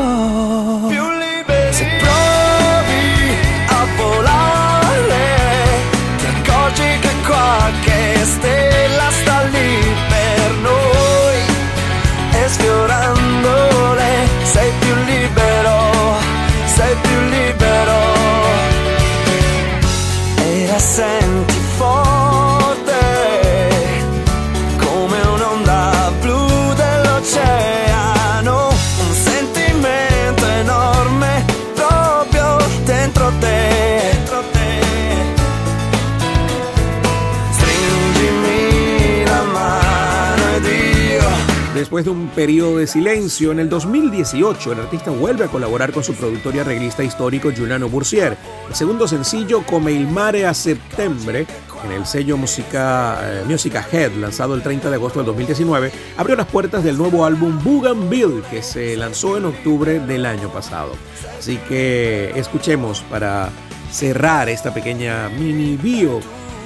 Después 41.93 42.05
de 42.05 42.21
un 42.23 42.29
periodo 42.29 42.77
de 42.77 42.87
silencio, 42.87 43.51
en 43.51 43.59
el 43.59 43.69
2018 43.69 44.71
el 44.71 44.79
artista 44.79 45.11
vuelve 45.11 45.45
a 45.45 45.47
colaborar 45.47 45.91
con 45.91 46.03
su 46.03 46.15
productor 46.15 46.55
y 46.55 46.57
arreglista 46.57 47.03
histórico 47.03 47.51
Giuliano 47.51 47.87
Boursier. 47.87 48.35
El 48.67 48.73
segundo 48.73 49.07
sencillo, 49.07 49.61
Come 49.61 49.91
il 49.91 50.07
mare 50.07 50.47
a 50.47 50.55
settembre, 50.55 51.45
en 51.85 51.91
el 51.91 52.07
sello 52.07 52.35
Musica, 52.35 53.19
eh, 53.21 53.83
Head, 53.91 54.13
lanzado 54.13 54.55
el 54.55 54.63
30 54.63 54.89
de 54.89 54.95
agosto 54.95 55.19
del 55.19 55.27
2019, 55.27 55.91
abrió 56.17 56.35
las 56.35 56.47
puertas 56.47 56.83
del 56.83 56.97
nuevo 56.97 57.25
álbum 57.25 57.63
Bougainville, 57.63 58.41
que 58.49 58.63
se 58.63 58.97
lanzó 58.97 59.37
en 59.37 59.45
octubre 59.45 59.99
del 59.99 60.25
año 60.25 60.49
pasado. 60.49 60.93
Así 61.37 61.57
que 61.69 62.31
escuchemos 62.35 63.01
para 63.01 63.49
cerrar 63.91 64.49
esta 64.49 64.73
pequeña 64.73 65.29
mini 65.29 65.77
bio 65.77 66.21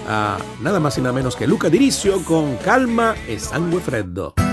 a 0.07 0.37
nada 0.61 0.79
más 0.79 0.97
y 0.97 1.01
nada 1.01 1.11
menos 1.11 1.35
que 1.35 1.47
Luca 1.47 1.69
Diricio 1.69 2.23
con 2.23 2.55
Calma 2.55 3.13
e 3.27 3.37
Sangue 3.39 3.81
Freddo. 3.81 4.46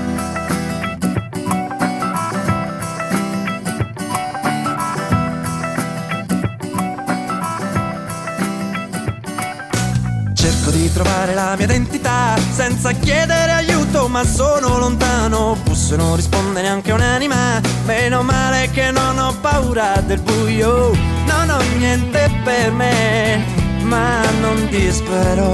Trovare 11.24 11.34
la 11.34 11.54
mia 11.56 11.64
identità 11.64 12.34
senza 12.52 12.92
chiedere 12.92 13.52
aiuto, 13.52 14.08
ma 14.08 14.24
sono 14.24 14.78
lontano. 14.78 15.56
Busso 15.62 15.94
e 15.94 15.96
non 15.96 16.16
risponde 16.16 16.60
neanche 16.60 16.92
un'anima. 16.92 17.60
Meno 17.86 18.22
male 18.22 18.70
che 18.70 18.90
non 18.90 19.18
ho 19.18 19.34
paura 19.40 20.00
del 20.04 20.20
buio. 20.20 20.92
Non 21.26 21.50
ho 21.50 21.60
niente 21.78 22.30
per 22.44 22.70
me, 22.72 23.42
ma 23.82 24.20
non 24.40 24.68
dispero. 24.68 25.52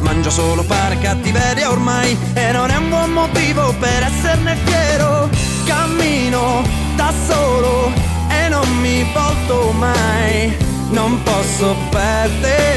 Mangio 0.00 0.30
solo 0.30 0.62
fare 0.62 0.98
cattiveria 0.98 1.70
ormai 1.70 2.16
e 2.34 2.52
non 2.52 2.70
è 2.70 2.76
un 2.76 2.88
buon 2.88 3.10
motivo 3.10 3.74
per 3.78 4.02
esserne 4.02 4.56
fiero. 4.64 5.28
Cammino 5.64 6.62
da 6.96 7.12
solo 7.26 7.90
e 8.28 8.48
non 8.48 8.68
mi 8.80 9.04
volto 9.12 9.72
mai. 9.72 10.56
Non 10.90 11.22
posso 11.22 11.76
perdere 11.90 12.67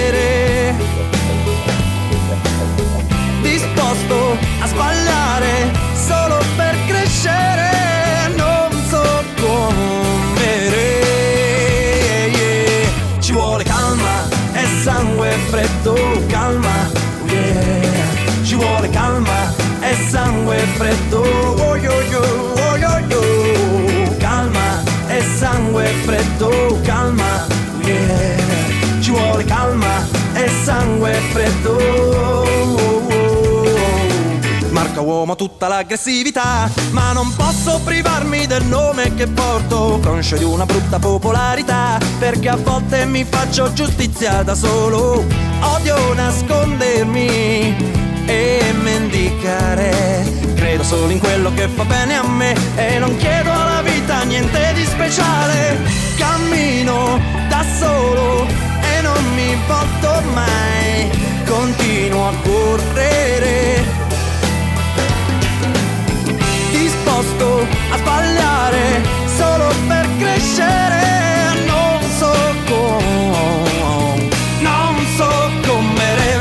Calma, 26.84 27.48
yeah. 27.84 29.00
ci 29.02 29.12
vuole 29.12 29.44
calma 29.46 30.06
e 30.34 30.50
sangue 30.64 31.14
freddo. 31.32 31.78
Oh, 31.78 32.42
Marca 34.70 35.02
uomo 35.02 35.36
tutta 35.36 35.68
l'aggressività, 35.68 36.70
ma 36.92 37.12
non 37.12 37.34
posso 37.36 37.82
privarmi 37.84 38.48
del 38.48 38.64
nome 38.64 39.14
che 39.16 39.28
porto, 39.28 40.00
conscio 40.02 40.38
di 40.38 40.44
una 40.44 40.66
brutta 40.66 40.98
popolarità, 40.98 42.00
perché 42.20 42.50
a 42.50 42.56
volte 42.56 43.06
mi 43.06 43.24
faccio 43.26 43.72
giustizia 43.74 44.44
da 44.44 44.56
solo. 44.56 45.26
Odio 45.62 46.14
nascondermi 46.14 47.76
e 48.26 48.74
mendicare. 48.82 50.24
Credo 50.56 50.84
solo 50.84 51.12
in 51.12 51.20
quello 51.20 51.54
che 51.54 51.68
fa 51.68 51.84
bene 51.84 52.16
a 52.16 52.28
me 52.28 52.56
e 52.76 52.98
non 52.98 53.16
chiedo 53.18 53.52
alla 53.52 53.71
niente 54.24 54.74
di 54.74 54.84
speciale 54.86 55.78
Cammino 56.18 57.20
da 57.50 57.64
solo 57.80 58.46
e 58.48 59.02
non 59.02 59.34
mi 59.36 59.58
volto 59.68 60.22
mai 60.34 61.10
Continuo 61.46 62.28
a 62.28 62.34
correre 62.44 64.00
disposto 67.12 67.68
a 67.92 67.98
sbagliare 67.98 69.02
solo 69.36 69.74
per 69.88 70.08
crescere. 70.18 71.66
Non 71.66 72.00
so 72.18 72.32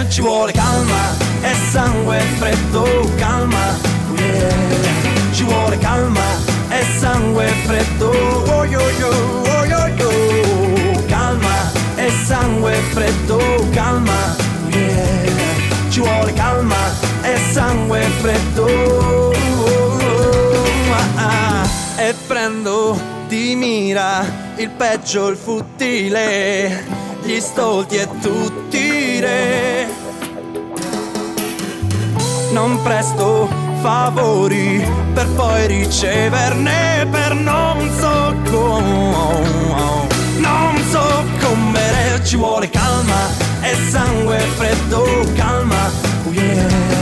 ci 0.08 0.20
vuole 0.22 0.52
calma 0.52 1.16
e 1.40 1.54
sangue 1.70 2.18
freddo, 2.38 3.10
calma, 3.16 3.74
yeah. 4.16 5.32
ci 5.32 5.44
vuole 5.44 5.78
calma 5.78 6.49
e 6.70 6.98
sangue 6.98 7.46
freddo, 7.66 8.10
oh 8.10 8.64
yo 8.64 8.80
yo, 8.98 9.10
oh 9.44 9.64
yo 9.64 9.86
yo, 9.98 10.10
calma 11.06 11.70
e 11.96 12.10
sangue 12.26 12.74
freddo, 12.92 13.38
calma, 13.72 14.36
yeah. 14.68 15.90
ci 15.90 16.00
vuole 16.00 16.32
calma 16.32 16.92
e 17.22 17.36
sangue 17.52 18.00
freddo 18.20 19.30
e 22.00 22.14
prendo 22.26 22.98
di 23.28 23.54
mira 23.54 24.24
il 24.56 24.70
peggio, 24.70 25.28
il 25.28 25.36
futile, 25.36 26.82
gli 27.22 27.38
stolti 27.38 27.96
e 27.96 28.08
tutti 28.20 29.20
re. 29.20 29.86
Non 32.52 32.80
presto 32.82 33.59
favori 33.80 34.86
per 35.14 35.26
poi 35.34 35.66
riceverne 35.66 37.06
per 37.10 37.34
non 37.34 37.90
so 37.98 38.34
come, 38.50 40.06
non 40.38 40.76
so 40.90 41.24
come 41.40 42.20
ci 42.22 42.36
vuole 42.36 42.68
calma 42.68 43.28
e 43.62 43.74
sangue 43.90 44.38
freddo, 44.38 45.04
calma, 45.34 45.90
oh 46.26 46.32
yeah 46.32 47.00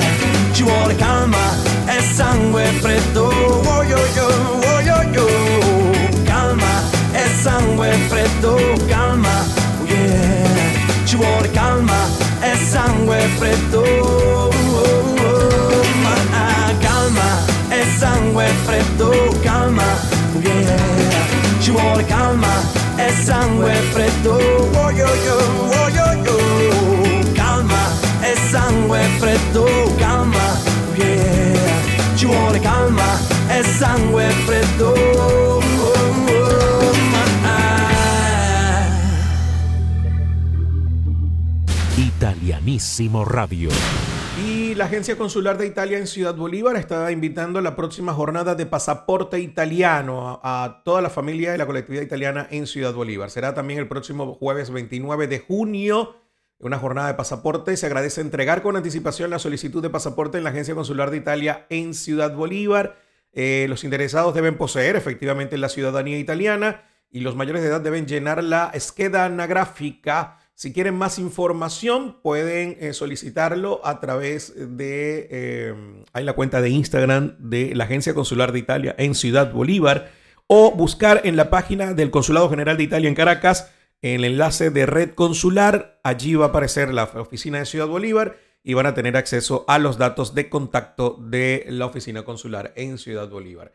ci 0.59 0.65
vuole 0.65 0.97
calma 0.97 1.55
e 1.87 2.03
sangue 2.03 2.65
freddo. 2.81 3.27
Oh 3.27 3.83
yo 3.85 3.99
yo, 4.17 4.29
oh 4.65 4.81
yo 4.81 5.03
yo. 5.13 5.27
Calma 6.25 6.83
e 7.13 7.25
sangue 7.41 7.93
freddo, 8.09 8.57
calma. 8.89 9.45
Oh 9.81 9.85
yeah. 9.85 11.05
Ci 11.05 11.15
vuole 11.15 11.49
calma 11.53 12.09
e 12.41 12.57
sangue 12.57 13.21
freddo. 13.37 14.28
Sangue 17.99 18.47
freddo, 18.65 19.11
calma. 19.43 19.83
Yeah. 20.41 21.61
Ci 21.61 21.71
vuole 21.71 22.05
calma 22.05 22.63
e 22.97 23.11
sangue 23.25 23.75
freddo. 23.93 24.35
Oh 24.75 24.91
oh 24.91 24.91
yo. 24.91 25.39
Calma 27.35 27.83
e 28.23 28.37
sangue 28.51 29.03
freddo, 29.19 29.65
calma, 29.99 30.59
yeah. 30.95 32.15
Ci 32.15 32.27
vuole 32.27 32.61
calma 32.61 33.19
e 33.49 33.63
sangue 33.63 34.31
freddo. 34.47 34.93
Oh, 34.93 35.63
oh, 35.81 36.07
Italianísimo 41.97 43.25
Radio. 43.25 44.08
Y 44.45 44.75
la 44.75 44.85
Agencia 44.85 45.17
Consular 45.17 45.59
de 45.59 45.67
Italia 45.67 45.99
en 45.99 46.07
Ciudad 46.07 46.35
Bolívar 46.35 46.77
está 46.77 47.11
invitando 47.11 47.59
a 47.59 47.63
la 47.63 47.77
próxima 47.77 48.13
jornada 48.15 48.55
de 48.55 48.67
pasaporte 48.67 49.41
italiano 49.41 50.41
a, 50.43 50.65
a, 50.65 50.83
toda 50.85 51.03
la 51.03 51.11
familia 51.11 51.53
de 51.53 51.59
la 51.59 51.67
colectividad 51.67 52.03
italiana 52.03 52.47
en 52.51 52.67
Ciudad 52.67 52.95
Bolívar. 52.95 53.31
Será 53.31 53.55
también 53.55 53.81
el 53.81 53.89
próximo 53.89 54.35
jueves 54.35 54.71
29 54.71 55.27
de 55.27 55.39
junio 55.41 56.17
una 56.61 56.79
jornada 56.79 57.09
de 57.09 57.15
pasaporte. 57.15 57.77
Se 57.77 57.87
agradece 57.87 58.21
entregar 58.21 58.63
con 58.63 58.77
anticipación 58.77 59.31
la 59.31 59.39
solicitud 59.39 59.83
de 59.83 59.91
pasaporte 59.91 60.39
en 60.39 60.45
la 60.45 60.51
Agencia 60.51 60.75
Consular 60.75 61.11
de 61.11 61.19
Italia 61.19 61.67
en 61.71 61.95
Ciudad 61.95 62.35
Bolívar. 62.35 62.97
Eh, 63.33 63.67
los 63.69 63.85
interesados 63.85 64.35
deben 64.35 64.57
poseer 64.57 64.97
efectivamente 64.97 65.59
la 65.59 65.69
ciudadanía 65.69 66.19
italiana 66.19 66.85
y 67.11 67.21
los 67.21 67.37
mayores 67.37 67.63
de 67.63 67.69
edad 67.69 67.81
deben 67.81 68.07
llenar 68.07 68.43
la 68.43 68.71
esqueda 68.75 69.25
anagráfica. 69.25 70.38
Si 70.61 70.73
quieren 70.73 70.97
más 70.97 71.21
información, 71.21 72.17
pueden 72.21 72.77
eh, 72.81 72.93
solicitarlo 72.93 73.81
a 73.85 74.01
través 74.01 74.55
de 74.57 75.29
eh, 75.31 76.05
hay 76.13 76.25
la 76.25 76.33
cuenta 76.33 76.61
de 76.61 76.69
Instagram 76.69 77.37
de 77.39 77.77
la 77.77 77.85
Agencia 77.85 78.13
Consular 78.13 78.51
de 78.51 78.59
Italia 78.59 78.93
en 78.99 79.15
Ciudad 79.15 79.53
Bolívar 79.53 80.11
o 80.49 80.73
buscar 80.73 81.21
en 81.23 81.37
la 81.37 81.49
página 81.49 81.95
del 81.95 82.11
Consulado 82.11 82.51
General 82.51 82.77
de 82.77 82.83
Italia 82.83 83.09
en 83.09 83.15
Caracas 83.15 83.71
el 84.03 84.25
enlace 84.25 84.71
de 84.71 84.85
red 84.85 85.11
consular. 85.15 86.01
Allí 86.03 86.35
va 86.35 86.47
a 86.47 86.49
aparecer 86.49 86.93
la 86.93 87.05
oficina 87.05 87.61
de 87.61 87.65
Ciudad 87.65 87.87
Bolívar 87.87 88.37
y 88.65 88.75
van 88.75 88.87
a 88.87 88.95
tener 88.95 89.17
acceso 89.17 89.65
a 89.69 89.79
los 89.79 89.97
datos 89.97 90.35
de 90.35 90.49
contacto 90.49 91.21
de 91.21 91.67
la 91.69 91.87
oficina 91.87 92.25
consular 92.25 92.73
en 92.75 92.99
Ciudad 92.99 93.29
Bolívar. 93.29 93.71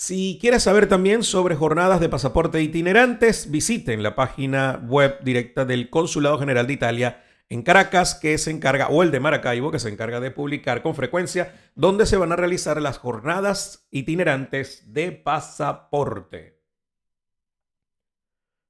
Si 0.00 0.38
quieres 0.40 0.62
saber 0.62 0.88
también 0.88 1.24
sobre 1.24 1.56
jornadas 1.56 1.98
de 1.98 2.08
pasaporte 2.08 2.62
itinerantes, 2.62 3.50
visiten 3.50 4.04
la 4.04 4.14
página 4.14 4.80
web 4.86 5.18
directa 5.24 5.64
del 5.64 5.90
Consulado 5.90 6.38
General 6.38 6.68
de 6.68 6.72
Italia 6.72 7.24
en 7.48 7.62
Caracas, 7.62 8.14
que 8.14 8.38
se 8.38 8.52
encarga, 8.52 8.90
o 8.90 9.02
el 9.02 9.10
de 9.10 9.18
Maracaibo, 9.18 9.72
que 9.72 9.80
se 9.80 9.88
encarga 9.88 10.20
de 10.20 10.30
publicar 10.30 10.82
con 10.82 10.94
frecuencia, 10.94 11.52
donde 11.74 12.06
se 12.06 12.16
van 12.16 12.30
a 12.30 12.36
realizar 12.36 12.80
las 12.80 12.96
jornadas 12.98 13.88
itinerantes 13.90 14.94
de 14.94 15.10
pasaporte. 15.10 16.62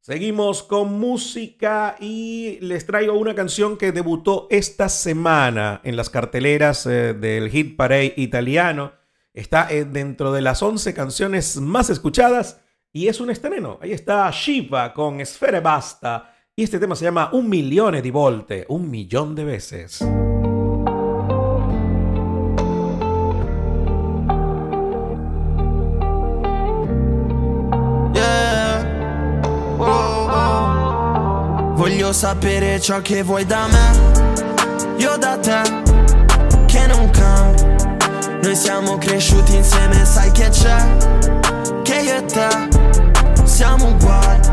Seguimos 0.00 0.62
con 0.62 0.98
música 0.98 1.96
y 2.00 2.58
les 2.62 2.86
traigo 2.86 3.12
una 3.12 3.34
canción 3.34 3.76
que 3.76 3.92
debutó 3.92 4.46
esta 4.48 4.88
semana 4.88 5.82
en 5.84 5.94
las 5.94 6.08
carteleras 6.08 6.86
eh, 6.86 7.12
del 7.12 7.50
Hit 7.50 7.76
Parade 7.76 8.14
italiano. 8.16 8.97
Está 9.38 9.66
dentro 9.66 10.32
de 10.32 10.42
las 10.42 10.64
11 10.64 10.94
canciones 10.94 11.60
más 11.60 11.90
escuchadas 11.90 12.60
y 12.92 13.06
es 13.06 13.20
un 13.20 13.30
estreno. 13.30 13.78
Ahí 13.80 13.92
está 13.92 14.28
Shiva 14.32 14.92
con 14.92 15.24
Sfere 15.24 15.60
Basta 15.60 16.34
y 16.56 16.64
este 16.64 16.80
tema 16.80 16.96
se 16.96 17.04
llama 17.04 17.30
Un 17.32 17.48
milione 17.48 18.02
di 18.02 18.10
volte, 18.10 18.66
un 18.68 18.90
millón 18.90 19.36
de 19.36 19.44
veces. 19.44 20.04
Voglio 31.76 32.12
sapere 32.12 32.80
ciò 32.80 33.00
che 33.02 33.22
vuoi 33.22 33.46
da 33.46 33.68
me 33.68 34.96
Io 34.98 35.16
da 35.16 35.38
te 35.38 35.62
Che 36.66 36.86
non 36.88 37.08
Noi 38.42 38.54
siamo 38.54 38.98
cresciuti 38.98 39.56
insieme 39.56 40.04
sai 40.04 40.30
che 40.30 40.48
c'è? 40.48 40.76
Che 41.82 41.94
io 41.94 42.16
e 42.16 42.24
te 42.24 42.68
Siamo 43.44 43.88
uguali. 43.88 44.48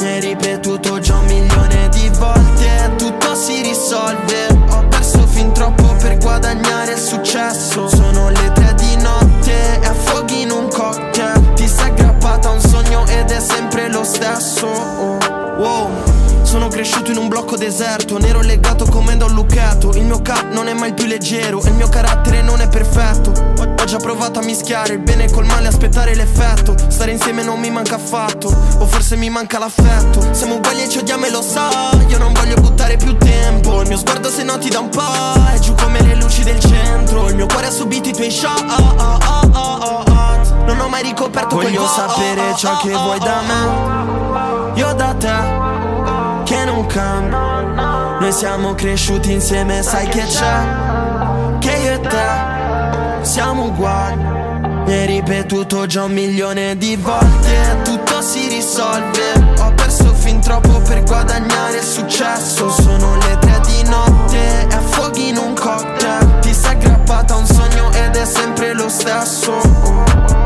Mi 0.00 0.06
hai 0.06 0.20
ripetuto 0.20 0.98
già 0.98 1.16
un 1.16 1.26
milione 1.26 1.88
di 1.90 2.10
volte 2.18 2.92
Tutto 2.96 3.34
si 3.34 3.62
risolve. 3.62 4.48
Ho 4.70 4.84
perso 4.88 5.26
fin 5.26 5.52
troppo 5.52 5.94
per 6.00 6.18
guadagnare 6.18 6.92
il 6.92 6.98
successo. 6.98 7.88
Sono 7.88 8.30
le 8.30 8.52
tre 8.52 8.74
di 8.74 8.96
notte 8.96 9.80
E 9.80 9.86
affoghi 9.86 10.42
in 10.42 10.50
un 10.50 10.68
cocktail 10.68 11.39
cresciuto 16.90 17.12
in 17.12 17.18
un 17.18 17.28
blocco 17.28 17.56
deserto, 17.56 18.18
nero 18.18 18.40
legato 18.40 18.84
come 18.84 19.16
da 19.16 19.26
un 19.26 19.34
lucchetto. 19.34 19.90
Il 19.94 20.04
mio 20.04 20.20
cap 20.22 20.50
non 20.50 20.66
è 20.66 20.74
mai 20.74 20.92
più 20.92 21.06
leggero 21.06 21.62
e 21.62 21.68
il 21.68 21.74
mio 21.74 21.88
carattere 21.88 22.42
non 22.42 22.60
è 22.60 22.68
perfetto. 22.68 23.30
Ho 23.30 23.84
già 23.84 23.98
provato 23.98 24.40
a 24.40 24.42
mischiare 24.42 24.94
il 24.94 24.98
bene 24.98 25.30
col 25.30 25.44
male, 25.44 25.68
aspettare 25.68 26.16
l'effetto. 26.16 26.74
Stare 26.88 27.12
insieme 27.12 27.44
non 27.44 27.60
mi 27.60 27.70
manca 27.70 27.94
affatto, 27.94 28.48
o 28.48 28.86
forse 28.86 29.14
mi 29.14 29.30
manca 29.30 29.60
l'affetto. 29.60 30.34
Siamo 30.34 30.56
uguali 30.56 30.82
e 30.82 30.88
ci 30.88 30.98
odiamo 30.98 31.26
e 31.26 31.30
lo 31.30 31.42
sai. 31.42 32.06
Io 32.08 32.18
non 32.18 32.32
voglio 32.32 32.56
buttare 32.56 32.96
più 32.96 33.16
tempo. 33.16 33.82
Il 33.82 33.86
mio 33.86 33.96
sguardo 33.96 34.28
se 34.28 34.42
no 34.42 34.58
ti 34.58 34.68
dà 34.68 34.80
un 34.80 34.88
po'. 34.88 35.54
È 35.54 35.58
giù 35.60 35.74
come 35.74 36.02
le 36.02 36.16
luci 36.16 36.42
del 36.42 36.58
centro. 36.58 37.28
Il 37.28 37.36
mio 37.36 37.46
cuore 37.46 37.66
ha 37.66 37.70
subito 37.70 38.08
i 38.08 38.12
tuoi 38.12 38.32
shot. 38.32 38.64
Non 40.66 40.80
ho 40.80 40.88
mai 40.88 41.02
ricoperto 41.02 41.54
Voglio 41.54 41.86
sapere 41.86 42.54
ciò 42.56 42.78
che 42.78 42.90
vuoi 42.90 43.18
da 43.20 43.42
me. 43.46 44.78
Io 44.80 44.92
da 44.94 45.14
te 45.14 45.59
Noi 46.92 48.18
Noi 48.20 48.32
siamo 48.32 48.74
cresciuti 48.74 49.32
insieme, 49.32 49.80
sai 49.82 50.08
che 50.08 50.24
c'è? 50.24 51.58
Che 51.60 51.70
io 51.70 51.92
e 51.92 52.00
te 52.00 53.24
siamo 53.24 53.66
uguali. 53.66 54.22
Mi 54.86 54.92
hai 54.92 55.06
ripetuto 55.06 55.86
già 55.86 56.04
un 56.04 56.12
milione 56.12 56.76
di 56.76 56.96
volte, 56.96 57.78
tutto 57.84 58.20
si 58.22 58.48
risolve. 58.48 59.54
Ho 59.60 59.72
perso 59.74 60.12
fin 60.14 60.40
troppo 60.40 60.80
per 60.80 61.04
guadagnare 61.04 61.80
successo. 61.80 62.68
Sono 62.70 63.16
le 63.18 63.38
tre 63.38 63.60
di 63.66 63.88
notte 63.88 64.66
e 64.68 64.74
affoghi 64.74 65.28
in 65.28 65.36
un 65.36 65.54
cocktail. 65.54 66.40
Ti 66.40 66.52
sei 66.52 66.72
aggrappata 66.72 67.34
a 67.34 67.36
un 67.36 67.46
sogno 67.46 67.92
ed 67.92 68.16
è 68.16 68.24
sempre 68.24 68.72
lo 68.72 68.88
stesso. 68.88 69.52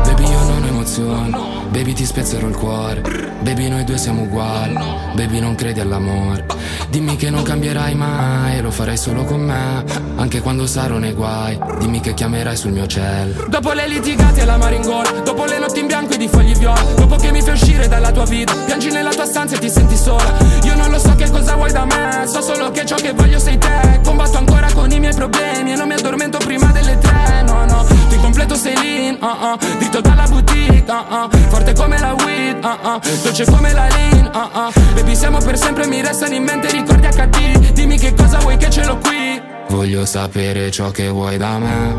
Baby, 0.03 0.29
io 0.29 0.43
non 0.43 0.63
emoziono. 0.63 1.54
Baby 1.69 1.93
ti 1.93 2.05
spezzerò 2.05 2.47
il 2.47 2.55
cuore. 2.55 3.01
Baby 3.41 3.67
noi 3.69 3.83
due 3.83 3.97
siamo 3.97 4.23
uguali. 4.23 4.77
Baby 5.13 5.39
non 5.39 5.55
credi 5.55 5.79
all'amore 5.79 6.45
Dimmi 6.89 7.15
che 7.15 7.29
non 7.29 7.43
cambierai 7.43 7.95
mai 7.95 8.61
lo 8.61 8.71
farai 8.71 8.97
solo 8.97 9.23
con 9.23 9.41
me. 9.41 9.83
Anche 10.15 10.41
quando 10.41 10.65
sarò 10.67 10.97
nei 10.97 11.13
guai 11.13 11.57
Dimmi 11.79 11.99
che 11.99 12.13
chiamerai 12.13 12.55
sul 12.55 12.71
mio 12.71 12.85
cielo. 12.87 13.45
Dopo 13.47 13.71
le 13.73 13.87
litigate 13.87 14.41
e 14.41 14.45
la 14.45 14.57
maringola 14.57 15.09
Dopo 15.23 15.45
le 15.45 15.59
notti 15.59 15.79
in 15.79 15.87
bianco 15.87 16.13
e 16.13 16.17
di 16.17 16.27
fogli 16.27 16.55
viola 16.55 16.81
Dopo 16.95 17.15
che 17.17 17.31
mi 17.31 17.41
fai 17.41 17.53
uscire 17.53 17.87
dalla 17.87 18.11
tua 18.11 18.25
vita 18.25 18.53
Piangi 18.65 18.91
nella 18.91 19.11
tua 19.11 19.25
stanza 19.25 19.55
e 19.55 19.59
ti 19.59 19.69
senti 19.69 19.95
sola. 19.95 20.37
Io 20.63 20.75
non 20.75 20.89
lo 20.89 20.99
so 20.99 21.15
che 21.15 21.29
cosa 21.29 21.55
vuoi 21.55 21.71
da 21.71 21.85
me 21.85 22.25
So 22.27 22.41
solo 22.41 22.71
che 22.71 22.85
ciò 22.85 22.95
che 22.95 23.13
voglio 23.13 23.39
sei 23.39 23.57
te. 23.57 23.99
Combatto 24.03 24.37
ancora 24.37 24.71
con 24.73 24.91
i 24.91 24.99
miei 24.99 25.13
problemi 25.13 25.71
E 25.71 25.75
non 25.75 25.87
mi 25.87 25.93
addormento 25.93 26.37
prima 26.39 26.71
delle 26.71 26.97
tre. 26.97 27.43
No 27.45 27.65
no 27.65 27.85
Ti 28.09 28.17
completo 28.17 28.55
sei 28.55 28.75
lì 28.77 29.17
uh 29.19 29.25
uh 29.25 29.57
Dritto 29.77 30.01
dalla 30.01 30.25
boutique 30.27 30.83
uh 30.87 30.93
uh 30.93 31.29
forte 31.55 31.73
come 31.73 31.97
la 31.97 32.13
weed, 32.13 32.63
uh 32.63 32.87
uh, 32.87 32.99
dolce 33.23 33.45
come 33.45 33.71
la 33.71 33.87
lean, 33.87 34.29
uh 34.33 34.57
uh. 34.57 34.93
Baby 34.93 35.15
siamo 35.15 35.37
per 35.37 35.57
sempre, 35.57 35.87
mi 35.87 36.01
restano 36.01 36.33
in 36.33 36.43
mente 36.43 36.69
ricordi 36.69 37.07
HD 37.07 37.71
Dimmi 37.71 37.97
che 37.97 38.13
cosa 38.13 38.39
vuoi 38.39 38.57
che 38.57 38.69
ce 38.69 38.83
l'ho 38.83 38.97
qui. 38.97 39.41
Voglio 39.69 40.05
sapere 40.05 40.69
ciò 40.69 40.91
che 40.91 41.07
vuoi 41.07 41.37
da 41.37 41.57
me, 41.57 41.95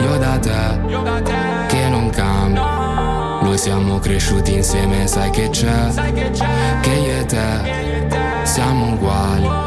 io 0.00 0.16
da 0.16 0.38
te, 0.38 1.66
che 1.66 1.88
non 1.88 2.10
cambia. 2.10 3.40
Noi 3.42 3.58
siamo 3.58 3.98
cresciuti 3.98 4.54
insieme, 4.54 5.08
sai 5.08 5.30
che 5.30 5.50
c'è, 5.50 5.92
che 6.82 6.90
io 6.90 7.18
e 7.18 7.26
te. 7.26 8.44
siamo 8.44 8.92
uguali 8.92 9.61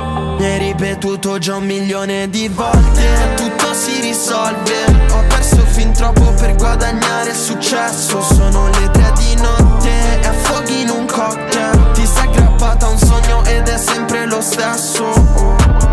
ripetuto 0.77 1.37
già 1.37 1.55
un 1.55 1.65
milione 1.65 2.29
di 2.29 2.49
volte. 2.49 3.33
Tutto 3.35 3.73
si 3.73 4.01
risolve. 4.01 4.83
Ho 5.11 5.23
perso 5.29 5.65
fin 5.67 5.93
troppo 5.93 6.33
per 6.33 6.55
guadagnare 6.55 7.33
successo. 7.33 8.21
Sono 8.21 8.67
le 8.67 8.89
tre 8.91 9.13
di 9.15 9.35
notte 9.35 9.89
e 10.21 10.27
affoghi 10.27 10.81
in 10.81 10.89
un 10.89 11.05
cocktail. 11.05 11.91
Ti 11.93 12.05
sei 12.05 12.27
aggrappata 12.27 12.87
a 12.87 12.89
un 12.89 12.97
sogno 12.97 13.43
ed 13.45 13.67
è 13.69 13.77
sempre 13.77 14.25
lo 14.25 14.41
stesso 14.41 15.84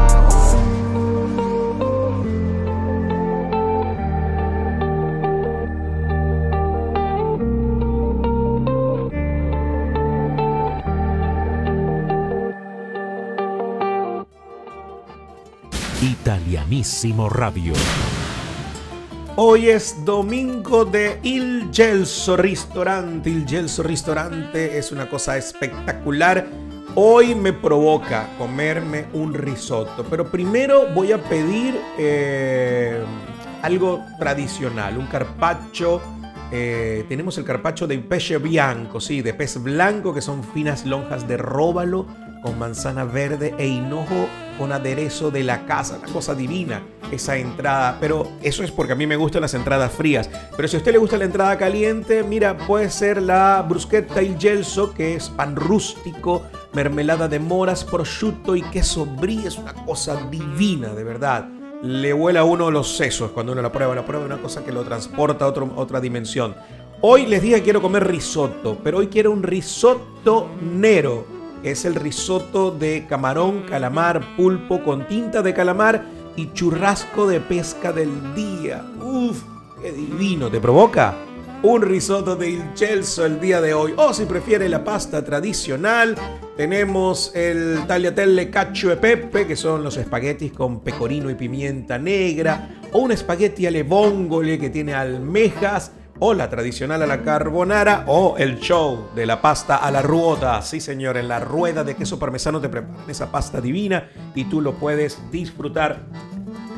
Italianísimo 16.23 17.29
Radio. 17.29 17.73
Hoy 19.35 19.71
es 19.71 20.05
domingo 20.05 20.85
de 20.85 21.19
Il 21.25 21.69
Gelso 21.73 22.37
Ristorante. 22.37 23.29
Il 23.29 23.45
Gelso 23.45 23.83
Ristorante 23.83 24.79
es 24.79 24.93
una 24.93 25.09
cosa 25.09 25.37
espectacular. 25.37 26.47
Hoy 26.95 27.35
me 27.35 27.53
provoca 27.53 28.29
comerme 28.39 29.07
un 29.15 29.35
risotto, 29.35 30.05
pero 30.09 30.31
primero 30.31 30.87
voy 30.95 31.11
a 31.11 31.19
pedir 31.21 31.81
eh, 31.99 33.03
algo 33.63 34.05
tradicional, 34.17 34.99
un 34.99 35.09
carpaccio. 35.09 36.01
Eh, 36.53 37.05
tenemos 37.09 37.37
el 37.39 37.45
carpaccio 37.45 37.89
de 37.89 37.99
peche 37.99 38.39
bianco, 38.39 39.01
sí, 39.01 39.23
de 39.23 39.35
pez 39.35 39.61
blanco, 39.61 40.15
que 40.15 40.21
son 40.21 40.45
finas 40.45 40.87
lonjas 40.87 41.27
de 41.27 41.37
róbalo 41.37 42.07
con 42.43 42.59
manzana 42.59 43.05
verde 43.05 43.55
e 43.59 43.67
hinojo 43.67 44.29
con 44.59 44.73
aderezo 44.73 45.31
de 45.31 45.45
la 45.45 45.65
casa. 45.65 45.99
Una 46.03 46.13
cosa 46.13 46.35
divina 46.35 46.83
esa 47.13 47.37
entrada. 47.37 47.99
Pero 48.01 48.29
eso 48.43 48.65
es 48.65 48.71
porque 48.71 48.93
a 48.93 48.97
mí 48.97 49.07
me 49.07 49.17
gustan 49.17 49.43
las 49.43 49.55
entradas 49.55 49.93
frías. 49.93 50.29
Pero 50.57 50.69
si 50.69 50.77
a 50.77 50.79
usted 50.79 50.93
le 50.93 50.99
gusta 50.99 51.19
la 51.19 51.25
entrada 51.25 51.57
caliente, 51.59 52.23
mira, 52.23 52.57
puede 52.57 52.91
ser 52.91 53.23
la 53.23 53.65
bruschetta 53.67 54.23
il 54.23 54.39
gelso, 54.39 54.93
que 54.93 55.15
es 55.15 55.29
pan 55.29 55.57
rústico, 55.57 56.43
mermelada 56.73 57.29
de 57.29 57.39
moras, 57.39 57.85
prosciutto 57.85 58.57
y 58.57 58.63
queso 58.63 59.07
brie. 59.07 59.47
Es 59.47 59.59
una 59.59 59.75
cosa 59.75 60.17
divina, 60.31 60.89
de 60.89 61.05
verdad. 61.05 61.49
Le 61.83 62.13
vuela 62.13 62.41
a 62.41 62.45
uno 62.45 62.71
los 62.71 62.97
sesos 62.97 63.33
cuando 63.33 63.53
uno 63.53 63.63
la 63.63 63.73
prueba. 63.73 63.95
La 63.95 64.07
prueba 64.07 64.25
es 64.25 64.33
una 64.33 64.43
cosa 64.43 64.65
que 64.65 64.73
lo 64.73 64.85
transporta 64.85 65.45
a 65.45 65.49
otra 65.49 66.01
dimensión. 66.01 66.55
Hoy 67.01 67.27
les 67.27 67.43
dije 67.43 67.57
que 67.57 67.63
quiero 67.63 67.83
comer 67.83 68.07
risotto, 68.07 68.79
pero 68.83 68.99
hoy 68.99 69.09
quiero 69.09 69.33
un 69.33 69.43
risotto 69.43 70.49
nero 70.61 71.32
es 71.63 71.85
el 71.85 71.95
risotto 71.95 72.71
de 72.71 73.07
camarón, 73.09 73.63
calamar, 73.63 74.37
pulpo 74.37 74.83
con 74.83 75.07
tinta 75.07 75.43
de 75.43 75.55
calamar 75.55 76.05
y 76.37 76.53
churrasco 76.53 77.27
de 77.27 77.41
pesca 77.41 77.93
del 77.93 78.35
día. 78.35 78.85
Uf, 79.01 79.43
qué 79.81 79.93
divino, 79.93 80.51
¿te 80.51 80.61
provoca? 80.61 81.15
Un 81.63 81.83
risotto 81.83 82.35
de 82.35 82.51
Il 82.51 82.63
Celso 82.75 83.25
el 83.25 83.41
día 83.41 83.61
de 83.61 83.73
hoy. 83.73 83.95
O 83.97 84.13
si 84.13 84.25
prefiere 84.25 84.69
la 84.69 84.83
pasta 84.83 85.25
tradicional, 85.25 86.17
tenemos 86.57 87.31
el 87.37 87.87
tagliatelle 87.87 88.51
cacio 88.51 88.91
e 88.91 88.97
pepe, 88.97 89.47
que 89.47 89.55
son 89.55 89.85
los 89.85 89.97
espaguetis 89.97 90.53
con 90.53 90.81
pecorino 90.81 91.31
y 91.31 91.37
pimienta 91.37 91.99
negra, 91.99 92.81
o 92.91 92.99
un 92.99 93.13
espagueti 93.13 93.67
alle 93.67 93.85
vongole 93.85 94.59
que 94.59 94.71
tiene 94.71 94.95
almejas 94.95 95.93
o 96.25 96.35
la 96.35 96.49
tradicional 96.49 97.03
a 97.03 97.07
la 97.09 97.23
carbonara 97.23 98.05
o 98.07 98.37
el 98.39 98.61
show 98.61 99.09
de 99.13 99.27
la 99.27 99.43
pasta 99.43 99.79
a 99.79 99.91
la 99.91 100.03
ruota. 100.03 100.63
Sí, 100.63 100.79
señor, 100.79 101.17
en 101.17 101.27
la 101.27 101.41
rueda 101.41 101.83
de 101.83 101.97
queso 101.97 102.17
parmesano 102.17 102.61
te 102.61 102.69
preparan 102.69 103.11
esa 103.11 103.33
pasta 103.33 103.61
divina 103.61 104.09
y 104.33 104.45
tú 104.45 104.61
lo 104.61 104.75
puedes 104.75 105.19
disfrutar 105.33 105.99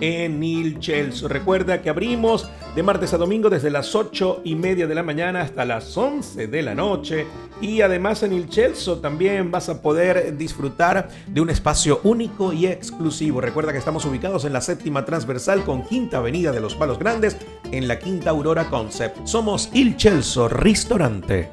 en 0.00 0.42
Il 0.42 0.78
Celso. 0.82 1.28
Recuerda 1.28 1.82
que 1.82 1.90
abrimos 1.90 2.48
de 2.74 2.82
martes 2.82 3.12
a 3.14 3.18
domingo 3.18 3.50
desde 3.50 3.70
las 3.70 3.94
8 3.94 4.42
y 4.44 4.54
media 4.54 4.86
de 4.86 4.94
la 4.94 5.02
mañana 5.02 5.42
hasta 5.42 5.64
las 5.64 5.96
11 5.96 6.46
de 6.48 6.62
la 6.62 6.74
noche. 6.74 7.26
Y 7.60 7.80
además 7.80 8.22
en 8.22 8.32
Il 8.32 8.52
Celso 8.52 8.98
también 8.98 9.50
vas 9.50 9.68
a 9.68 9.80
poder 9.80 10.36
disfrutar 10.36 11.08
de 11.26 11.40
un 11.40 11.50
espacio 11.50 12.00
único 12.04 12.52
y 12.52 12.66
exclusivo. 12.66 13.40
Recuerda 13.40 13.72
que 13.72 13.78
estamos 13.78 14.04
ubicados 14.04 14.44
en 14.44 14.52
la 14.52 14.60
séptima 14.60 15.04
transversal 15.04 15.64
con 15.64 15.84
Quinta 15.84 16.18
Avenida 16.18 16.52
de 16.52 16.60
los 16.60 16.74
Palos 16.74 16.98
Grandes 16.98 17.36
en 17.70 17.88
la 17.88 17.98
Quinta 17.98 18.30
Aurora 18.30 18.68
Concept. 18.68 19.26
Somos 19.26 19.70
Il 19.72 19.94
Celso 19.98 20.48
Ristorante. 20.48 21.50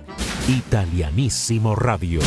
Italianísimo 0.48 1.76
Radio. 1.76 2.22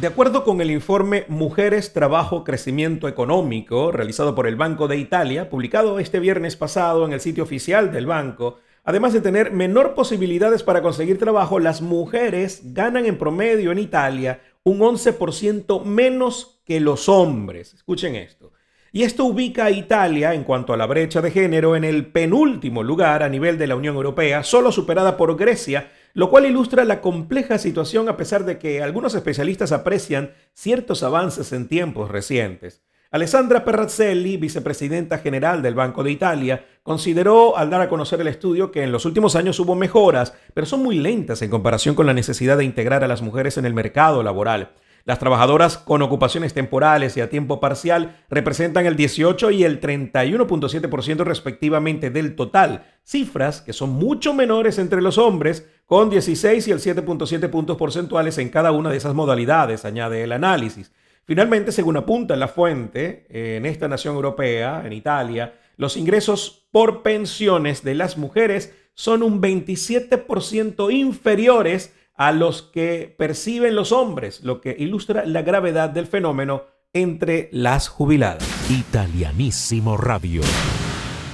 De 0.00 0.08
acuerdo 0.08 0.44
con 0.44 0.60
el 0.60 0.70
informe 0.70 1.24
Mujeres, 1.28 1.94
Trabajo, 1.94 2.44
Crecimiento 2.44 3.08
Económico, 3.08 3.92
realizado 3.92 4.34
por 4.34 4.46
el 4.46 4.54
Banco 4.54 4.88
de 4.88 4.98
Italia, 4.98 5.48
publicado 5.48 5.98
este 5.98 6.20
viernes 6.20 6.54
pasado 6.54 7.06
en 7.06 7.14
el 7.14 7.20
sitio 7.20 7.44
oficial 7.44 7.90
del 7.90 8.04
banco, 8.04 8.58
además 8.84 9.14
de 9.14 9.22
tener 9.22 9.52
menor 9.52 9.94
posibilidades 9.94 10.62
para 10.62 10.82
conseguir 10.82 11.18
trabajo, 11.18 11.60
las 11.60 11.80
mujeres 11.80 12.74
ganan 12.74 13.06
en 13.06 13.16
promedio 13.16 13.72
en 13.72 13.78
Italia 13.78 14.42
un 14.64 14.80
11% 14.80 15.82
menos 15.84 16.60
que 16.66 16.78
los 16.78 17.08
hombres. 17.08 17.72
Escuchen 17.72 18.16
esto. 18.16 18.52
Y 18.92 19.02
esto 19.04 19.24
ubica 19.24 19.64
a 19.64 19.70
Italia 19.70 20.34
en 20.34 20.44
cuanto 20.44 20.74
a 20.74 20.76
la 20.76 20.86
brecha 20.86 21.22
de 21.22 21.30
género 21.30 21.74
en 21.74 21.84
el 21.84 22.04
penúltimo 22.04 22.82
lugar 22.82 23.22
a 23.22 23.30
nivel 23.30 23.56
de 23.56 23.66
la 23.66 23.76
Unión 23.76 23.96
Europea, 23.96 24.42
solo 24.42 24.72
superada 24.72 25.16
por 25.16 25.36
Grecia, 25.36 25.90
lo 26.16 26.30
cual 26.30 26.46
ilustra 26.46 26.86
la 26.86 27.02
compleja 27.02 27.58
situación 27.58 28.08
a 28.08 28.16
pesar 28.16 28.46
de 28.46 28.58
que 28.58 28.82
algunos 28.82 29.14
especialistas 29.14 29.70
aprecian 29.70 30.32
ciertos 30.54 31.02
avances 31.02 31.52
en 31.52 31.68
tiempos 31.68 32.10
recientes. 32.10 32.82
Alessandra 33.10 33.66
Perrazzelli, 33.66 34.38
vicepresidenta 34.38 35.18
general 35.18 35.60
del 35.60 35.74
Banco 35.74 36.02
de 36.02 36.10
Italia, 36.10 36.64
consideró 36.82 37.58
al 37.58 37.68
dar 37.68 37.82
a 37.82 37.90
conocer 37.90 38.18
el 38.22 38.28
estudio 38.28 38.72
que 38.72 38.82
en 38.82 38.92
los 38.92 39.04
últimos 39.04 39.36
años 39.36 39.60
hubo 39.60 39.74
mejoras, 39.74 40.32
pero 40.54 40.66
son 40.66 40.82
muy 40.82 40.96
lentas 40.96 41.42
en 41.42 41.50
comparación 41.50 41.94
con 41.94 42.06
la 42.06 42.14
necesidad 42.14 42.56
de 42.56 42.64
integrar 42.64 43.04
a 43.04 43.08
las 43.08 43.20
mujeres 43.20 43.58
en 43.58 43.66
el 43.66 43.74
mercado 43.74 44.22
laboral. 44.22 44.70
Las 45.06 45.20
trabajadoras 45.20 45.78
con 45.78 46.02
ocupaciones 46.02 46.52
temporales 46.52 47.16
y 47.16 47.20
a 47.20 47.30
tiempo 47.30 47.60
parcial 47.60 48.16
representan 48.28 48.86
el 48.86 48.96
18 48.96 49.52
y 49.52 49.62
el 49.62 49.80
31.7% 49.80 51.18
respectivamente 51.22 52.10
del 52.10 52.34
total, 52.34 52.84
cifras 53.04 53.60
que 53.60 53.72
son 53.72 53.90
mucho 53.90 54.34
menores 54.34 54.80
entre 54.80 55.00
los 55.00 55.16
hombres, 55.16 55.70
con 55.86 56.10
16 56.10 56.66
y 56.66 56.72
el 56.72 56.80
7.7 56.80 57.48
puntos 57.50 57.76
porcentuales 57.76 58.36
en 58.38 58.48
cada 58.48 58.72
una 58.72 58.90
de 58.90 58.96
esas 58.96 59.14
modalidades, 59.14 59.84
añade 59.84 60.24
el 60.24 60.32
análisis. 60.32 60.90
Finalmente, 61.24 61.70
según 61.70 61.96
apunta 61.96 62.34
la 62.34 62.48
fuente, 62.48 63.26
en 63.30 63.64
esta 63.64 63.86
nación 63.86 64.16
europea, 64.16 64.82
en 64.84 64.92
Italia, 64.92 65.54
los 65.76 65.96
ingresos 65.96 66.66
por 66.72 67.04
pensiones 67.04 67.84
de 67.84 67.94
las 67.94 68.18
mujeres 68.18 68.74
son 68.94 69.22
un 69.22 69.40
27% 69.40 70.92
inferiores 70.92 71.94
a 72.16 72.32
los 72.32 72.62
que 72.62 73.14
perciben 73.18 73.74
los 73.74 73.92
hombres, 73.92 74.42
lo 74.42 74.60
que 74.60 74.74
ilustra 74.78 75.24
la 75.26 75.42
gravedad 75.42 75.90
del 75.90 76.06
fenómeno 76.06 76.64
entre 76.92 77.48
las 77.52 77.88
jubiladas. 77.88 78.46
Italianísimo 78.70 79.96
Radio. 79.96 80.42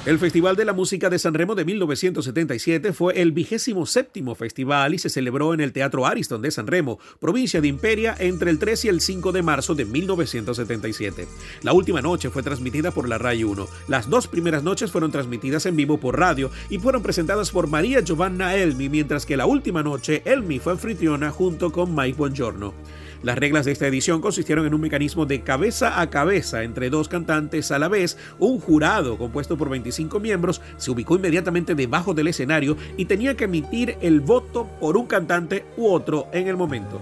El 0.05 0.19
Festival 0.19 0.57
de 0.57 0.65
la 0.65 0.73
Música 0.73 1.11
de 1.11 1.19
San 1.21 1.33
Remo 1.33 1.55
de 1.55 1.65
1977 1.65 2.93
fue 2.93 3.23
el 3.23 3.31
vigésimo 3.31 3.87
séptimo 3.87 4.35
festival 4.35 4.95
y 4.95 4.99
se 4.99 5.09
celebró 5.09 5.55
en 5.55 5.61
el 5.61 5.73
Teatro 5.73 6.07
Ariston 6.07 6.43
de 6.43 6.51
San 6.51 6.67
Remo, 6.67 6.99
provincia 7.21 7.61
de 7.61 7.69
Imperia, 7.69 8.17
entre 8.19 8.51
el 8.51 8.59
3 8.59 8.87
y 8.87 8.89
el 8.89 9.01
5 9.01 9.31
de 9.31 9.43
marzo 9.43 9.77
de 9.77 9.85
1977. 9.85 11.29
La 11.63 11.73
última 11.73 12.03
noche 12.03 12.31
fue 12.31 12.43
transmitida 12.43 12.91
por 12.91 13.09
la 13.09 13.19
RAI 13.19 13.45
1. 13.45 13.69
Las 13.87 14.11
dos 14.11 14.27
primeras 14.27 14.65
noches 14.65 14.91
fueron 14.91 15.13
transmitidas 15.13 15.67
en 15.67 15.77
vivo 15.77 15.99
por 15.99 16.19
radio 16.19 16.51
y 16.69 16.81
fueron 16.81 17.05
presentadas 17.05 17.53
por 17.53 17.69
María 17.69 18.01
Giovanna 18.01 18.57
Elmi, 18.57 18.89
mientras 18.89 19.25
que 19.25 19.37
la 19.37 19.47
última 19.47 19.85
noche 19.85 20.23
Elmi 20.25 20.59
fue 20.59 20.73
anfitriona 20.73 21.31
junto 21.31 21.71
con 21.71 21.95
Mike 21.95 22.19
Buongiorno. 22.19 22.75
Las 23.23 23.39
reglas 23.39 23.65
de 23.65 23.73
esta 23.73 23.87
edición 23.87 24.21
consistieron 24.21 24.67
en 24.67 24.75
un 24.75 24.81
mecanismo 24.81 25.27
de 25.27 25.43
cabeza 25.43 26.01
a 26.01 26.11
cabeza 26.11 26.65
entre 26.65 26.91
dos 26.91 27.09
cantantes 27.09 27.71
a 27.71 27.79
la 27.79 27.89
vez. 27.89 28.19
Un 28.41 28.59
jurado 28.59 29.17
compuesto 29.17 29.57
por 29.57 29.69
25 29.69 30.19
miembros 30.19 30.61
se 30.77 30.91
ubicó 30.91 31.15
inmediatamente 31.15 31.77
debajo 31.77 32.15
del 32.15 32.29
escenario 32.29 32.77
y 32.97 33.05
tenía 33.05 33.37
que 33.37 33.45
emitir 33.45 33.97
el 34.01 34.21
voto 34.21 34.69
por 34.81 34.97
un 34.97 35.07
cantante 35.07 35.65
u 35.77 35.89
otro 35.89 36.27
en 36.33 36.49
el 36.49 36.57
momento. 36.57 37.01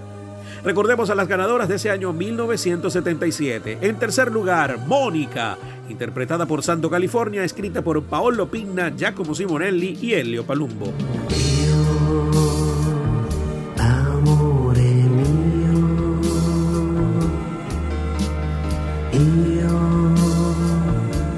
Recordemos 0.63 1.09
a 1.09 1.15
las 1.15 1.27
ganadoras 1.27 1.67
de 1.67 1.75
ese 1.75 1.89
año 1.89 2.13
1977. 2.13 3.79
En 3.81 3.97
tercer 3.97 4.31
lugar, 4.31 4.77
Mónica, 4.85 5.57
interpretada 5.89 6.45
por 6.45 6.61
Santo 6.61 6.87
California, 6.89 7.43
escrita 7.43 7.81
por 7.81 8.03
Paolo 8.03 8.47
Pinna, 8.51 8.93
Giacomo 8.95 9.33
Simonelli 9.33 9.97
y 9.99 10.13
Elio 10.13 10.45
Palumbo. 10.45 10.93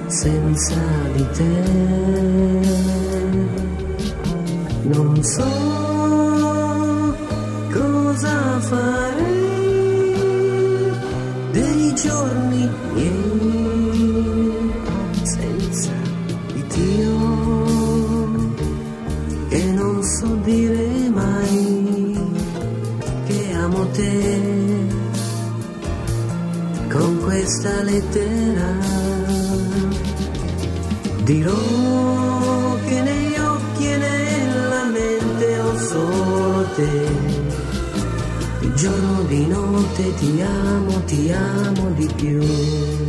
Senza 0.08 0.82
di 1.16 1.26
te. 1.38 1.54
Non 4.84 5.24
so 5.24 5.44
cosa 7.72 8.60
farei 8.60 9.42
dei 11.52 11.94
giorni 11.96 12.70
miei 12.94 13.43
questa 27.34 27.82
lettera 27.82 28.78
Dirò 31.24 32.78
che 32.86 33.02
negli 33.02 33.36
occhi 33.38 33.86
e 33.88 33.98
nella 33.98 34.84
mente 34.86 35.60
ho 35.60 35.78
solo 35.80 36.66
te. 36.76 37.08
Di 38.60 38.76
giorno, 38.76 39.24
di 39.24 39.48
notte 39.48 40.14
ti 40.16 40.42
amo, 40.42 41.04
ti 41.06 41.32
amo 41.32 41.90
di 41.96 42.10
più. 42.16 43.03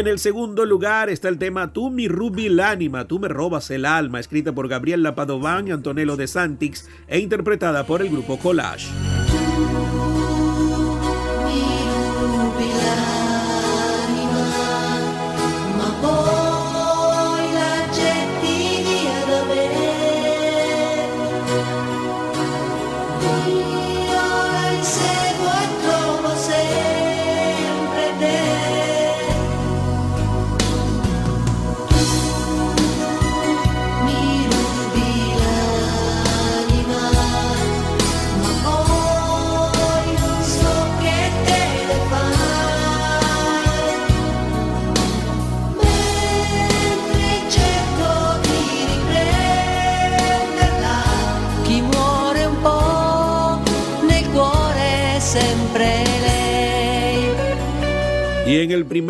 En 0.00 0.06
el 0.06 0.18
segundo 0.18 0.64
lugar 0.64 1.10
está 1.10 1.28
el 1.28 1.36
tema 1.36 1.74
Tú 1.74 1.90
mi 1.90 2.08
rubi 2.08 2.48
l'ánima, 2.48 3.06
tú 3.06 3.18
me 3.18 3.28
robas 3.28 3.70
el 3.70 3.84
alma, 3.84 4.18
escrita 4.18 4.50
por 4.50 4.66
Gabriel 4.66 5.02
Lapadován 5.02 5.68
y 5.68 5.72
Antonello 5.72 6.16
de 6.16 6.26
Santix 6.26 6.88
e 7.06 7.18
interpretada 7.18 7.84
por 7.84 8.00
el 8.00 8.08
grupo 8.08 8.38
Collage. 8.38 9.09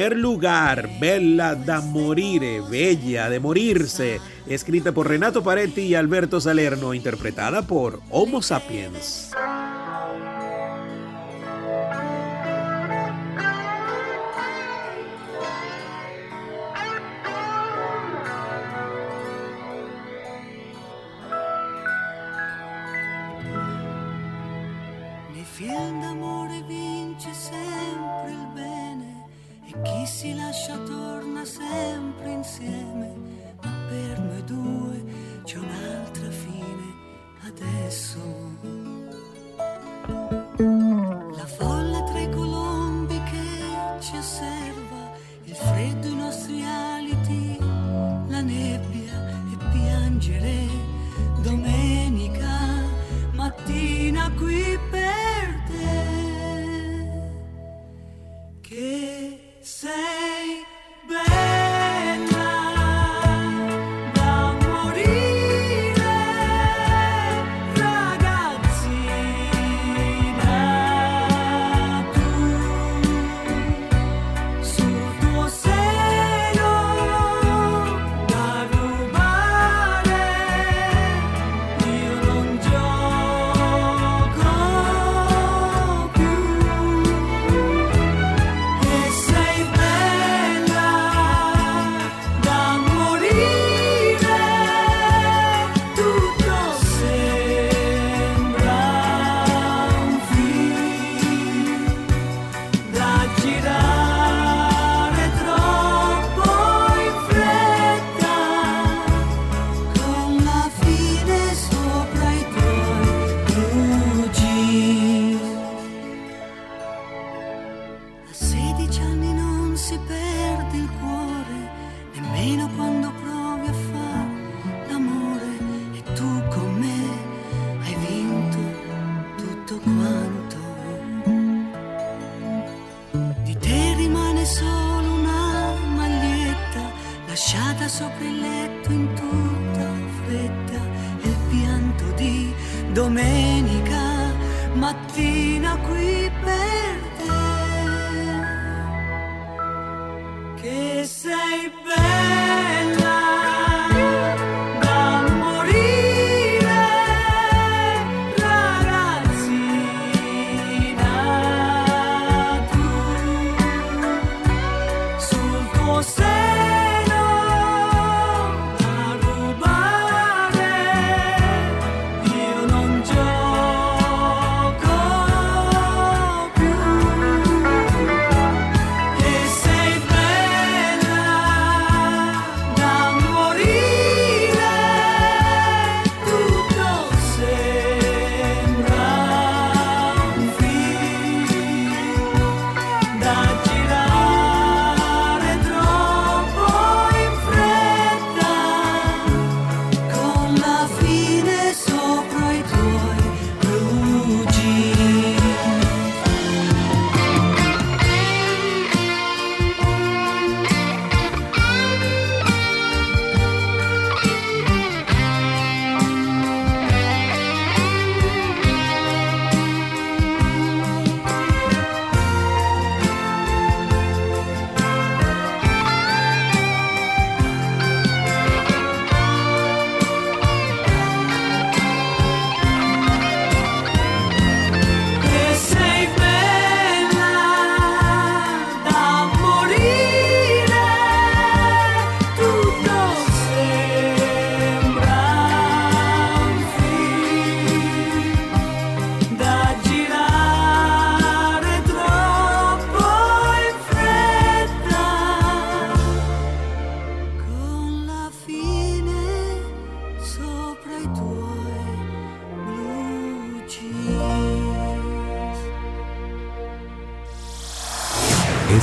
Primer 0.01 0.16
lugar, 0.16 0.88
Bella 0.98 1.55
da 1.55 1.82
Morire, 1.82 2.62
Bella 2.62 3.28
de 3.28 3.38
Morirse, 3.38 4.18
escrita 4.46 4.92
por 4.92 5.07
Renato 5.07 5.42
Paretti 5.42 5.82
y 5.82 5.94
Alberto 5.94 6.40
Salerno, 6.40 6.94
interpretada 6.94 7.61
por 7.61 8.01
Homo 8.09 8.40
Sapiens. 8.40 9.30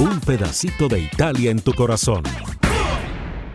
Un 0.00 0.18
pedacito 0.20 0.88
de 0.88 0.98
Italia 0.98 1.52
en 1.52 1.60
tu 1.60 1.72
corazón. 1.72 2.24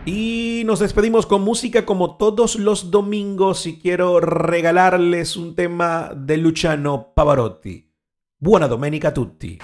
Y 0.06 0.62
nos 0.64 0.80
despedimos 0.80 1.26
con 1.26 1.42
música 1.42 1.84
como 1.84 2.16
todos 2.16 2.56
los 2.56 2.90
domingos 2.90 3.66
y 3.66 3.78
quiero 3.78 4.20
regalarles 4.20 5.36
un 5.36 5.54
tema 5.54 6.12
de 6.16 6.38
Luciano 6.38 7.12
Pavarotti. 7.14 7.92
Buona 8.38 8.68
domenica 8.68 9.08
a 9.08 9.14
tutti. 9.14 9.58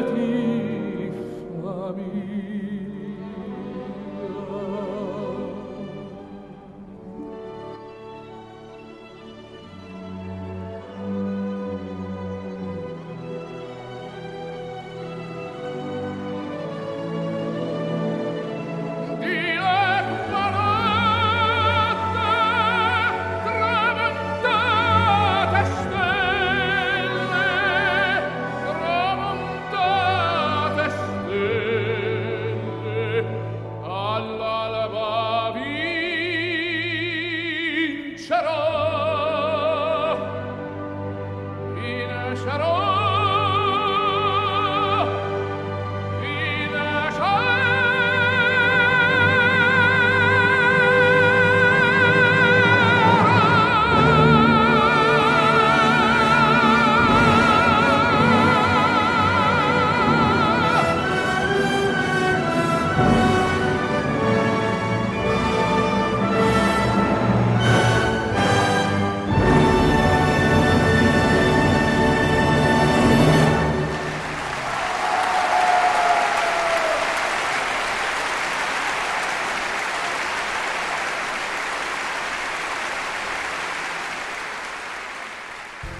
ti 0.00 1.10
fami 1.62 2.71